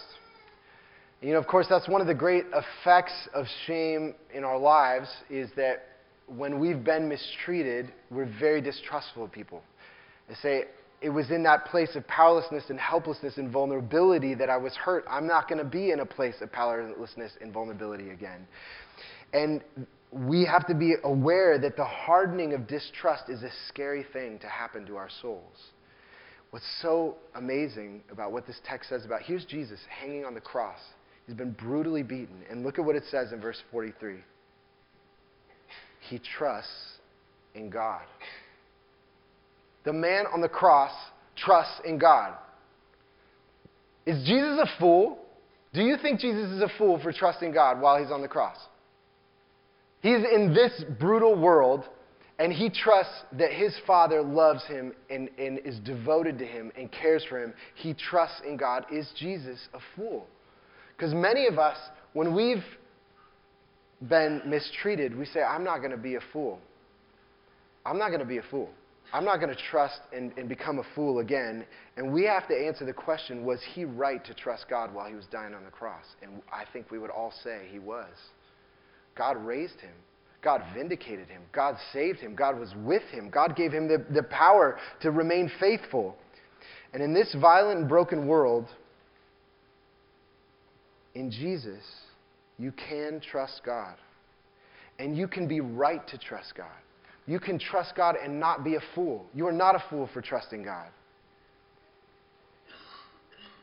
You 1.22 1.34
know, 1.34 1.39
of 1.39 1.48
course, 1.48 1.68
that's 1.70 1.88
one 1.88 2.02
of 2.02 2.08
the 2.08 2.13
great 2.13 2.46
effects 2.54 3.13
of 3.34 3.46
shame 3.65 4.15
in 4.34 4.44
our 4.44 4.58
lives 4.58 5.10
is 5.30 5.50
that 5.58 5.86
when 6.28 6.60
we've 6.60 6.84
been 6.84 7.10
mistreated, 7.10 7.92
we're 8.10 8.32
very 8.39 8.62
distrustful 8.62 9.26
of 9.26 9.32
people. 9.32 9.62
They 10.28 10.36
say, 10.36 10.63
it 11.02 11.10
was 11.10 11.32
in 11.32 11.44
that 11.44 11.65
place 11.65 11.96
of 11.96 12.06
powerlessness 12.08 12.65
and 12.70 12.80
helplessness 12.80 13.38
and 13.38 13.52
vulnerability 13.52 14.34
that 14.36 14.50
I 14.50 14.58
was 14.58 14.74
hurt. 14.76 15.06
I'm 15.10 15.28
not 15.28 15.48
going 15.48 15.60
to 15.60 15.70
be 15.70 15.92
in 15.92 16.02
a 16.02 16.06
place 16.06 16.36
of 16.42 16.52
powerlessness 16.52 17.32
and 17.42 17.54
vulnerability 17.54 18.10
again. 18.10 18.46
And 19.34 19.63
we 20.12 20.46
have 20.46 20.65
to 20.68 20.74
be 20.74 20.96
aware 21.04 21.60
that 21.60 21.76
the 21.76 21.86
hardening 21.86 22.54
of 22.54 22.68
distrust 22.68 23.30
is 23.30 23.44
a 23.44 23.52
scary 23.68 24.06
thing 24.12 24.39
to 24.39 24.48
happen 24.48 24.86
to 24.88 24.98
our 24.98 25.10
souls. 25.22 25.72
What's 26.50 26.65
so 26.82 27.18
amazing 27.36 28.02
about 28.12 28.32
what 28.32 28.48
this 28.48 28.60
text 28.65 28.89
says 28.89 29.06
about 29.06 29.22
here's 29.22 29.46
Jesus 29.46 29.80
hanging 29.88 30.26
on 30.26 30.34
the 30.34 30.42
cross. 30.42 30.80
He's 31.28 31.36
been 31.36 31.52
brutally 31.52 32.02
beaten. 32.02 32.42
And 32.50 32.63
look 32.63 32.80
at 32.80 32.86
what 32.86 32.96
it 32.96 33.04
says 33.12 33.32
in 33.32 33.39
verse 33.39 33.62
43. 33.72 34.15
He 36.10 36.20
trusts 36.38 36.98
in 37.54 37.70
God. 37.70 38.02
The 39.84 39.94
man 39.94 40.26
on 40.34 40.42
the 40.42 40.50
cross 40.50 40.92
trusts 41.36 41.82
in 41.86 42.00
God. 42.00 42.34
Is 44.08 44.26
Jesus 44.26 44.60
a 44.60 44.80
fool? 44.80 45.20
Do 45.72 45.84
you 45.84 45.98
think 46.02 46.20
Jesus 46.20 46.50
is 46.50 46.62
a 46.63 46.70
fool 46.80 47.00
for 47.00 47.13
trusting 47.13 47.52
God 47.52 47.80
while 47.80 48.02
he's 48.02 48.12
on 48.12 48.24
the 48.24 48.28
cross? 48.28 48.58
He's 50.01 50.23
in 50.33 50.53
this 50.53 50.83
brutal 50.99 51.39
world, 51.39 51.83
and 52.39 52.53
he 52.53 52.69
trusts 52.69 53.23
that 53.33 53.51
his 53.51 53.75
Father 53.85 54.21
loves 54.21 54.63
him 54.65 54.93
and, 55.09 55.29
and 55.38 55.59
is 55.59 55.79
devoted 55.79 56.39
to 56.39 56.45
him 56.45 56.71
and 56.77 56.89
cares 56.91 57.23
for 57.27 57.43
him. 57.43 57.53
He 57.75 57.93
trusts 57.93 58.41
in 58.47 58.55
God. 58.55 58.85
Is 58.91 59.12
Jesus 59.17 59.59
a 59.73 59.79
fool? 59.95 60.25
Because 60.95 61.13
many 61.13 61.47
of 61.47 61.59
us, 61.59 61.77
when 62.13 62.33
we've 62.33 62.63
been 64.07 64.41
mistreated, 64.45 65.17
we 65.17 65.25
say, 65.25 65.41
I'm 65.41 65.63
not 65.63 65.79
going 65.79 65.91
to 65.91 65.97
be 65.97 66.15
a 66.15 66.21
fool. 66.31 66.59
I'm 67.85 67.97
not 67.97 68.07
going 68.09 68.21
to 68.21 68.25
be 68.25 68.38
a 68.38 68.43
fool. 68.49 68.69
I'm 69.12 69.25
not 69.25 69.38
going 69.38 69.53
to 69.53 69.62
trust 69.71 69.99
and, 70.15 70.31
and 70.38 70.47
become 70.47 70.79
a 70.79 70.83
fool 70.95 71.19
again. 71.19 71.65
And 71.97 72.13
we 72.13 72.25
have 72.25 72.47
to 72.47 72.55
answer 72.55 72.85
the 72.85 72.93
question 72.93 73.43
was 73.43 73.59
he 73.73 73.83
right 73.83 74.23
to 74.25 74.33
trust 74.33 74.65
God 74.69 74.93
while 74.93 75.09
he 75.09 75.15
was 75.15 75.25
dying 75.31 75.53
on 75.53 75.65
the 75.65 75.71
cross? 75.71 76.05
And 76.21 76.41
I 76.53 76.63
think 76.71 76.91
we 76.91 76.99
would 76.99 77.09
all 77.09 77.33
say 77.43 77.67
he 77.71 77.79
was. 77.79 78.07
God 79.15 79.38
raised 79.38 79.80
him. 79.80 79.93
God 80.41 80.62
vindicated 80.74 81.28
him. 81.28 81.41
God 81.52 81.76
saved 81.91 82.19
him. 82.19 82.34
God 82.36 82.58
was 82.58 82.74
with 82.78 83.04
him. 83.12 83.30
God 83.30 83.56
gave 83.56 83.72
him 83.72 83.88
the, 83.88 84.06
the 84.13 84.24
power 84.24 84.78
to 85.02 85.12
remain 85.12 85.52
faithful. 85.60 86.15
And 86.93 87.04
in 87.04 87.13
this 87.13 87.36
violent 87.39 87.80
and 87.80 87.89
broken 87.89 88.26
world, 88.26 88.67
in 91.13 91.30
Jesus, 91.30 91.84
you 92.58 92.72
can 92.72 93.19
trust 93.19 93.62
God. 93.65 93.95
And 94.98 95.17
you 95.17 95.28
can 95.28 95.48
be 95.48 95.62
right 95.62 96.06
to 96.08 96.17
trust 96.17 96.54
God. 96.56 96.67
You 97.26 97.39
can 97.39 97.60
trust 97.60 97.95
God 97.95 98.15
and 98.22 98.39
not 98.39 98.63
be 98.63 98.76
a 98.76 98.82
fool. 98.95 99.26
You 99.34 99.48
are 99.48 99.54
not 99.54 99.76
a 99.76 99.84
fool 99.89 100.10
for 100.13 100.22
trusting 100.22 100.63
God. 100.63 100.88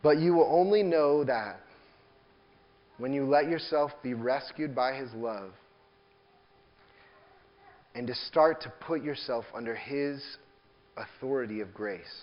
But 0.02 0.18
you 0.18 0.34
will 0.34 0.48
only 0.50 0.82
know 0.82 1.24
that 1.24 1.60
when 2.98 3.12
you 3.12 3.26
let 3.26 3.48
yourself 3.48 3.92
be 4.02 4.14
rescued 4.14 4.74
by 4.74 4.94
His 4.94 5.12
love 5.14 5.50
and 7.94 8.06
to 8.06 8.14
start 8.14 8.62
to 8.62 8.72
put 8.86 9.02
yourself 9.02 9.44
under 9.54 9.74
His 9.74 10.22
authority 10.96 11.60
of 11.60 11.72
grace. 11.74 12.22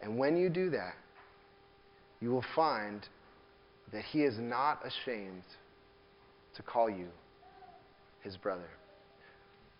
And 0.00 0.18
when 0.18 0.36
you 0.36 0.48
do 0.48 0.70
that, 0.70 0.94
you 2.20 2.30
will 2.30 2.44
find 2.54 3.06
that 3.92 4.04
he 4.04 4.22
is 4.22 4.38
not 4.38 4.80
ashamed 4.84 5.44
to 6.56 6.62
call 6.62 6.90
you 6.90 7.08
his 8.22 8.36
brother. 8.36 8.68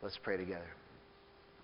Let's 0.02 0.18
pray 0.22 0.36
together. 0.36 0.68